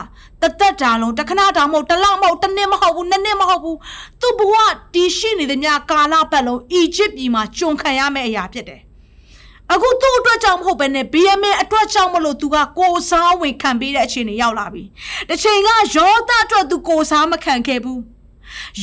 [0.42, 3.78] တသက်တာလုံးတခဏတာမဟုတ်တလမဟုတ်တနှစ်မဟုတ်ဘူးနှစ်နှစ်မဟုတ်ဘူး
[4.22, 4.54] သူ့ဘဝ
[4.94, 8.82] တည်ရှိနေတဲ့များကာလပတ်လုံးအီဂျစ်ပြည်မှာကြုံခံရမယ့်အရာဖြစ်တယ်
[9.74, 14.84] အခုသူ့အတွက်ကြောင့်မဟုတ်ဘဲနဲ့ BMA အတွက်ကြောင့်မလို့သူကကိုစားဝင်ခံပေးတဲ့အခြေအနေရောက်လာပြီ။
[15.30, 18.00] တစ်ချိန်ကယောသအတွက်သူကိုစားမခံခဲ့ဘူး။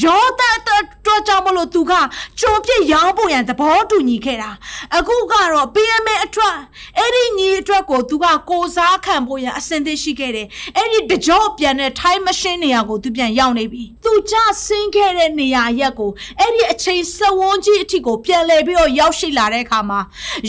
[0.05, 1.93] ယောသအတွက်ကြောင့်မလို့သူက
[2.41, 4.51] ကြုံပြစ်ရောင်းဖို့ရန်သဘောတူညီခဲ့တာ။
[4.97, 6.57] အခုကတော့ BMA အတွက်
[6.99, 20.01] အဲ့ဒီညီအတွက်ကိုသူကကိုစားခံဖို့ရန်အစင်သစ်ရှိခဲ့တယ်။အဲ့ဒီတကြောပြန်တဲ့ time machine နေရာကိုသူပြန်ရောက်နေပြီ။သူကြဆင်းခဲ့တဲ့နေရာရက်ကိုအဲ့ဒီအချိန်စဝန်းကြီးအထိကိုပြန်လဲပြီးတော့ရောက်ရှိလာတဲ့အခါမှာ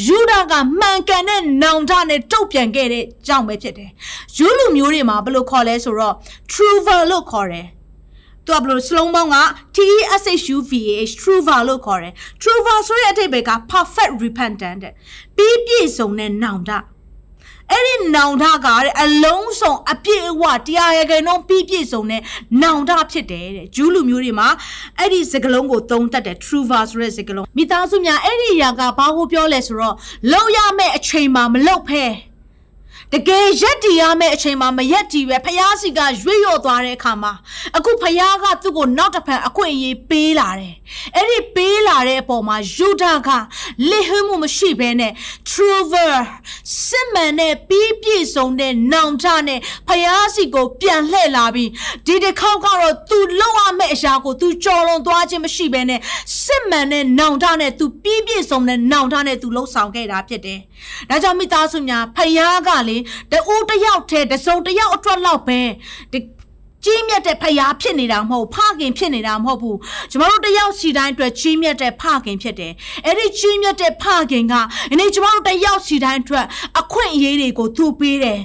[0.06, 3.90] ယူဒာကမှန်ကန်တဲ့နောင်တနဲ့တုတ်ပြန်ခဲ့တဲ့ကြောင့်ပဲဖြစ်တယ်။
[4.38, 6.16] ယူလူမျိုးတွေမှာဘယ်လိုခေါ်လဲဆိုတော့
[6.52, 7.68] truver လို့ခေါ်တယ်။
[8.48, 9.38] သူကဘလို့စလုံးပေါင်းက
[9.76, 14.94] TESHUVAH truver လို့ခေါ်တယ် truver ဆိုတဲ့အဓိပ္ပာယ်က perfect repentant တဲ့
[15.38, 16.72] ပြီးပြည့်စုံတဲ့နောင်တ
[17.72, 22.22] အဲ့ဒီနောင်တကတဲ့အလုံးစုံအပြည့်အဝတရားရကယ်တော့ပြည့်ပြည့်စုံတဲ့
[22.64, 24.48] နောင်တဖြစ်တယ်တဲ့ဂျူးလူမျိုးတွေမှာ
[25.00, 29.96] အဲ့ဒီစကလုံးကိုသုံးတတ်တယ် truva ဆိုတဲ့စကလုံးမိသားစုများအဲ့ဒီຢာကဘာကိုပြောလဲဆိုတော့
[30.32, 32.04] လောက်ရမယ့်အချိန်မှာမလောက်ဖဲ
[33.13, 37.33] တကယ်ရက်တီရမယ့်အချိန်မှာမရက်တီပဲဖယားစီကရွေ့ရော့သွားတဲ့အခါမှာ
[37.77, 40.75] အခုဖယားကသူ့ကိုနောက်တစ်ဖန်အခွင့်အရေးပေးလာတယ်
[41.17, 43.29] အဲ့ဒီပေးလာတဲ့အပေါ်မှာယူဒာက
[43.91, 45.13] လစ်ဟမှုမရှိဘဲနဲ့
[45.51, 46.13] Trover
[46.87, 51.71] စစ်မှန်တဲ့ပြီးပြည့်စုံတဲ့နောင်တနဲ့ဖယားစီကိုပြန်လှည့်လာပြီး
[52.07, 56.01] ဒီတစ်ခေါက်ကတော့ तू လောက်ရမယ့်အရာကို तू ကြော်လွန်သွားခြင်းမရှိဘဲနဲ့
[56.45, 60.61] စစ်မှန်တဲ့နောင်တနဲ့ तू ပြီးပြည့်စုံတဲ့နောင်တနဲ့ तू လှုပ်ဆောင်ခဲ့တာဖြစ်တယ်
[61.10, 62.98] ဒါကြောင့်မိသားစုများဖယားကလေ
[63.32, 65.60] တဦးတစ်ယောက်တည်းတစုံတစ်ယောက်အတွက်လောက်ပဲ
[66.12, 66.20] ဒီ
[66.86, 69.78] ကြီးမြတ်တဲ့ဖယားဖြစ်နေတာမဟုတ်ဖခင်ဖြစ်နေတာမဟုတ်ဘူး
[70.12, 72.74] ကျမတို့တယောက်စီတိုင်းအတွက်ကြီးမြတ်တဲ့ဖခင်ဖြစ်တယ်
[73.06, 74.54] အဲ့ဒီကြီးမြတ်တဲ့ဖခင်က
[74.90, 76.46] ဒီနေ့ကျမတို့တယောက်စီတိုင်းအတွက်
[76.80, 78.40] အခွင့်အရေးတွေကိုသူပေးတယ်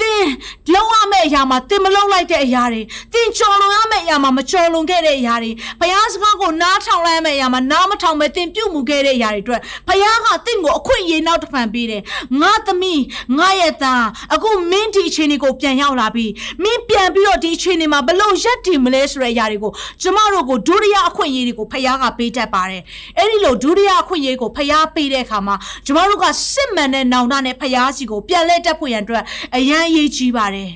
[0.00, 0.30] တင်း
[0.74, 2.82] လုံးဝမဲ့အရာမှာတင်းမလုံးလိုက်တဲ့အရာတွေ
[3.12, 12.02] တင်းကြော်လွန်ရမယ့်အရာမှာမကြော်လွန်ခဲ့တဲ့အရာတွေဖယားစကားကိုနားထောင်လိုက်ရမယ့်အရာမှာနားမထောင်ပဲတင်းပြုတ်မှုခဲ့တဲ့အရာတွေအတွက်ဖယားကတင်းကိုအခွင့်အရေးနောက်တစ်ဖန်ပေးတယ်
[12.40, 13.02] ငါသမီး
[13.38, 16.26] ငါရဲ့သားအခုမင်းဒီအခြေအနေကိုပြန်ရောက်လာပြီ
[16.62, 19.72] မင်းပြန်ပြီးတော့ဒီအခြေအနေမှာဘလို့ရက်တည်မလဲဆိုတဲ့အရာတွေကို
[20.02, 22.82] ကျမတို့ကိုဒုတိယအခွင့်အရေးတွေကိုဖယားကပေးတတ်ပါတယ်
[23.18, 25.56] အဲ့ဒီလိုဒုတိယအခွင့်အရေးကိုဖယားပေးတဲ့အခါမှာ
[25.86, 29.24] ကျမတို့ကစစ်မှန်တဲ့နောင်တနဲ့ဖယားစီကိုပြန်လဲတက်ဖို့ရန်အတွက်
[29.56, 30.70] အရန်အရေးကြီးပါတယ်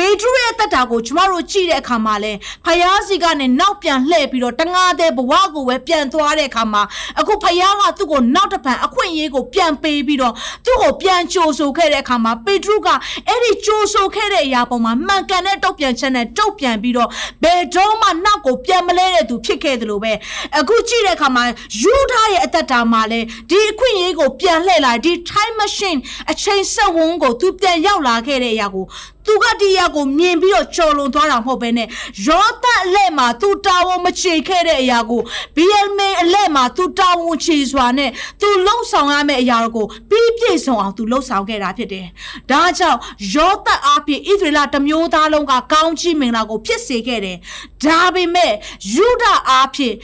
[0.00, 2.32] ပေထရုရဲ့တက်တာကိုကျမတို့ကြည့်တဲ့အခါမှာလဲ
[2.64, 6.82] ဖယားစီကနေနောက်ပြန်လှည့်ပြီးတော့တငါတဲ့ဘဝကိုပဲပြန်သွားတဲ့အခါမှာ
[7.20, 10.34] အခုဖယားကသူ့ကိုနောက်တစ်ပံအခွင့်အရေးကိုပြန်ပေးပြီးတော့
[10.64, 12.88] သူ့ကိုပြန်ကြိုဆိုခဲ့တဲ့အခါမှာပေထရုက
[13.28, 17.08] အဲ့ဒီကြိုဆိုခဲ့တဲ့အရာပေါ်မှာမှန်ကန်တဲ့တုတ်ပြန်ချက်နဲ့တုတ်ပြန်ပြီးတော့
[17.42, 20.12] ဘယ်တော့မှနောက်ကိုပြန်မလဲတဲ့သူဖြစ်ခဲ့တယ်လို့ပဲ
[20.58, 21.44] အခုကြည့်တဲ့အခါမှာ
[21.82, 23.20] ယူဒာရဲ့အသက်တာမှာလဲ
[23.50, 25.98] ဒီအခွင့်အရေးကိုပြန်လှည့်လာဒီ time machine
[26.30, 28.86] အချိန်ဆက်ဝန်းကိုသူပြန်ရောက်လာခဲ့တဲ့အရာကို
[29.26, 31.88] သူကဒီရကိုမြင်ပြီးတော့ကြော်လွန်သွားတာမဟုတ်ဘဲနဲ့
[32.26, 35.22] ရောသတ်အလက်မှာသူတာဝန်မချေခဲ့တဲ့အရာကို
[35.56, 38.10] BLM အလက်မှာသူတာဝန်ချေစွာနဲ့
[38.40, 42.06] သူလှုပ်ဆောင်ရမယ့်အရာကိုပြီးပြည့်စုံအောင်သူလှုပ်ဆောင်ခဲ့တာဖြစ်တယ်။
[42.50, 42.98] ဒါကြောင့်
[43.34, 47.36] ရောသတ်အားဖြင့်ဣသရေလတမျိုးသားလုံးကကောင်းချီးမင်္ဂလာကိုဖြစ်စေခဲ့တယ်။
[47.84, 48.52] ဒါပေမဲ့
[48.94, 49.94] ယူဒအားဖြင့်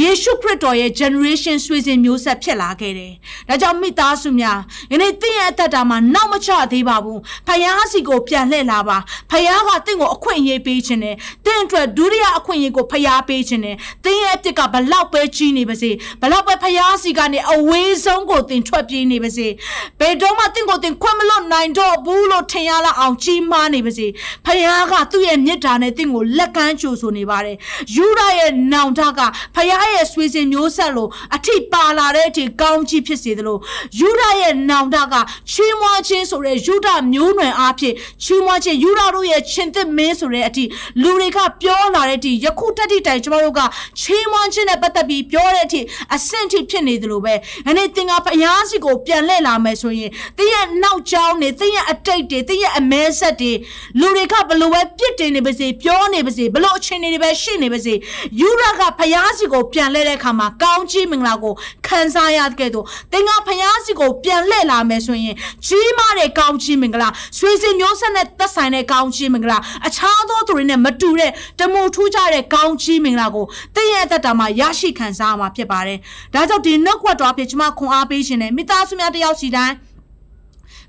[0.00, 3.12] ယေရှုခရစ်တော်ရဲ့ generation ဆွေစဉ်မျိုးဆက်ဖြစ်လာခဲ့တယ်။
[3.48, 4.58] ဒါကြောင့်မိသားစုများ
[4.92, 8.98] ယနေ့သင်ရဲ့အသက်တာမှာနောက်မချသေးပါဘူး။ဖယားစီကိုပြန်လှည့်လာပါ။
[9.30, 15.90] ဖယားကသင်ကိုအခွင့်အရေးပေးခြင်းနဲ့သင်အတွက်ဒုတိယအခွင့်အရေးကိုဖယားပေးခြင်းနဲ့သင်ရဲ့အပြစ်ကဘလောက်ပဲကြီးနေပါစေ။
[16.20, 19.46] ဘလောက်ပဲဖယားစီကနေအဝေးဆုံးကိုသင်ထွက်ပြေးနေပါစေ။
[20.00, 24.06] ဘယ်တော့မှသင်ကိုသင်ခွင့်မလွတ်နိုင်တော့ဘူးလို့ထင်ရလောက်အောင်ကြီးမားနေပါစေ။
[24.46, 27.56] ဖယားကသူ့ရဲ့မြစ်တာနဲ့သင်ကိုလက်ကမ်းကြိုဆိုနေပါတယ်။
[27.94, 29.20] ယူဒရဲ့နောင်တက
[29.56, 33.58] ဖယားရဲ့ဆွေစဉ်မျိုးဆက်လို့အထိပါလာတဲ့အထိကောင်းကြီးဖြစ်စေသလို
[33.98, 35.14] ယူဒရဲ့နောင်တက
[35.50, 40.64] ချီးမွမ်းခြင်းဆိုတဲ့ယူဒမျိုးနွယ်အားဖြင့်ချီးမွမ်းခြင်းယူဒတို့ရဲ့ရှင်သစ်မင်းဆိုတဲ့အထိ
[41.02, 43.60] လူတွေကပြောလာတဲ့အထိယခုတက်တိတိုင်ကျမတို့က
[44.00, 45.80] ချီးမွမ်းခြင်းနဲ့ပတ်သက်ပြီးပြောတဲ့အထိ
[46.14, 47.34] အဆင့်ထိဖြစ်နေသလိုပဲ
[47.66, 53.52] အဲ့ဒီသင်ကဖျားစီကိုပြန်လှည့်လာမယ်ဆိုရင်သင်ရဲ့နောက်ကျောင်းနေသင်ရဲ့အတိတ်တွေသင်ရဲ့အမဲဆက်တွေ
[54.00, 57.94] လူတွေကဘလို့ပဲပြစ်တင်နေပါစေပြောနေပါစေဘလို့အခြေအနေတွေပဲရှိနေပါစေ
[58.40, 61.54] ယူဒကဖျားစီကိုပြန်လှည့်တဲ့အခါမှာကောင်းကြီးမင်္ဂလာကို
[61.86, 65.34] ခံစားရတဲ့ကဲ့သို့သင်ကဖျားစီကိုပြန်လှည့်လာမယ်ဆိုရင်
[65.66, 67.08] ကြီးမားတဲ့ကောင်းကြီးမင်္ဂလာ
[67.38, 73.44] ဆွေစဉ်မျိုးဆက်နဲ့သက်ဆိုင်တဲ့ကောင်းကြီးမင်္ဂလာအခြားသောသူတွေနဲ့မတူတဲ့တမူထူးခြားတဲ့ကောင်းကြီးမင်္ဂလာကို
[73.74, 75.98] သင်ရဲ့အသက်တာမှာရရှိခံစားရမှာဖြစ်ပါတယ်။
[76.34, 79.74] ဒါကြောင့်ဒီနှုတ်ခွက်တော်အဖြစ်ကျွန်မခွန်အားပေးခြင်းနဲ့မိသားစုများတယောက်စီတိုင်း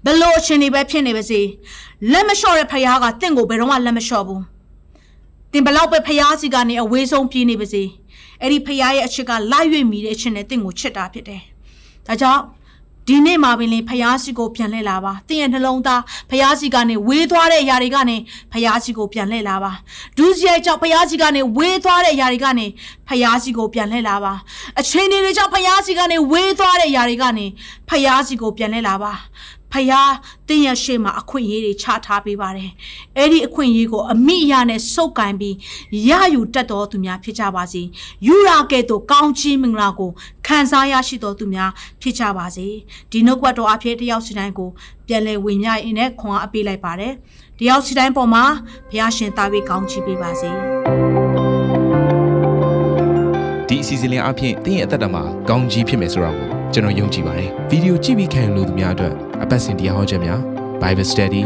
[0.06, 1.42] ဘလို့အရှင်နေပဲဖြစ်နေပါစေ
[2.12, 4.44] လက်မလျှော့တဲ့ဖခင်ကတင့်ကိုဘယ်တော့မှလက်မလျှော့ဘူး
[5.52, 7.84] တင်ဘလောက်ပဲဖခင်စီကနေအဝေးဆုံးပြေးနေပါစေ
[8.42, 11.42] အဲ့ဒီဖခင်ရဲ့အချစ်ကလိုက်ရွေ့မိတဲ့အချစ်နဲ့တင့်ကိုချစ်တာဖြစ်တယ်
[12.08, 12.44] ဒါကြောင့်
[13.10, 18.18] ဒီနေ့မှာပင်လင်ဖျားစီကိုပြန်လှည့်လာပါ။တင်းရဲ့နှလုံးသားဖျားစီကနေဝေးသွားတဲ့အရာတွေကနေ
[18.52, 19.72] ဖျားစီကိုပြန်လှည့်လာပါ။
[20.18, 22.66] ဒုစရိုက်ကြောင့်ဖျားစီကနေဝေးသွားတဲ့အရာတွေကနေ
[23.10, 24.34] ဖျားစီကိုပြန်လှည့်လာပါ။
[24.80, 27.46] အချိန်တွေကြောင့်ဖျားစီကနေဝေးသွားတဲ့အရာတွေကနေ
[27.90, 29.14] ဖျားစီကိုပြန်လှည့်လာပါ။
[29.72, 30.14] ဖယား
[30.48, 32.70] တင်းရရှိမှာအခွင့်အရေးတွေချထားပေးပါတယ်။
[33.18, 35.56] အဲ့ဒီအခွင့်အရေးကိုအမိအရနဲ့စုပ်ကင်ပြီး
[36.10, 37.82] ရယူတတ်တော်သူများဖြစ်ကြပါစေ။
[38.28, 40.12] ယူရာကဲ့သို့ကောင်းချီးမင်္ဂလာကို
[40.48, 42.68] ခံစားရရှိတော်သူများဖြစ်ကြပါစေ။
[43.12, 44.70] ဒီနှုတ်ကပတ်တော်အဖြစ်တယောက်စီတိုင်းကို
[45.08, 47.14] ပြန်လည်ဝင်မြရင်နဲ့ခွန်အားအပေးလိုက်ပါတယ်။
[47.60, 48.44] တယောက်စီတိုင်းပေါ်မှာ
[48.90, 50.50] ဘုရားရှင်တာဝေကောင်းချီးပေးပါစေ။
[53.68, 59.14] ဒီအစီအစဉ်လေးအပြင်တင်းရဲ့အသက်တာမှာကောင်းကြီးဖြစ်မယ်ဆိုတာ ကိုကျွန်တော်ယုံကြည်ပါတယ်ဗီဒီယိုကြည့်ပြီးခံယူလို့သူများအတွက်
[59.44, 60.40] အပတ်စဉ်တရားဟောခြင်းများ
[60.82, 61.44] Bible Study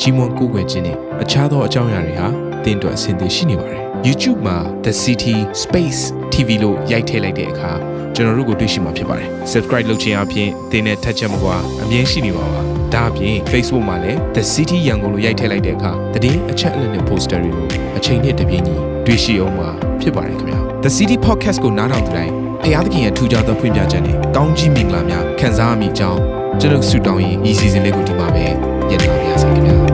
[0.00, 2.26] ကြီးမွန်ကိုယ်ွယ်ခြင်းနဲ့အခြားသောအကြောင်းအရာတွေဟာ
[2.64, 6.00] တင်းအတွက်အဆင်သင့်ရှိနေပါတယ် YouTube မှာ The City Space
[6.32, 7.70] TV လို့ရိုက်ထည့်လိုက်တဲ့အခါ
[8.14, 12.60] ကျွန်တော်တို့ကိုတွေ့ရှိမှာဖြစ်ပါတယ် subscribe လုပ်ခြင်းအပြင်သင်တဲ့ထက်ချက်မကွာအမြင်ရှိနေပါပါ
[12.94, 15.92] ဒါအပြင် Facebook မှာလည်း The City ရန်ကုန်လို့ရိုက်ထည့်လိုက်တဲ့အခါ
[16.24, 17.66] တည်င်းအချက်အလက်နဲ့ poster တွေကို
[17.98, 18.74] အချိန်နဲ့တပြေးညီ
[19.06, 19.68] တွေ့ရှိအောင်မှာ
[20.00, 26.20] ဖြစ်ပါတယ်ခင်ဗျာ The City Podcast ကိုနားထောင်ကြတိုင်း ဖျားသခင်ရဲ့ထူကြသောဖွင့်ပြချက်နဲ့ကောင်းကြီးမင်္ဂလာများခံစားရမိကြောင်း
[26.60, 28.46] ကျွန်တော်ဆုတောင်းရင်ဤစီစဉ်လေးကိုဒီမှာပဲ
[28.88, 29.85] ညှိနှိုင်းပါရစေခင်ဗျာ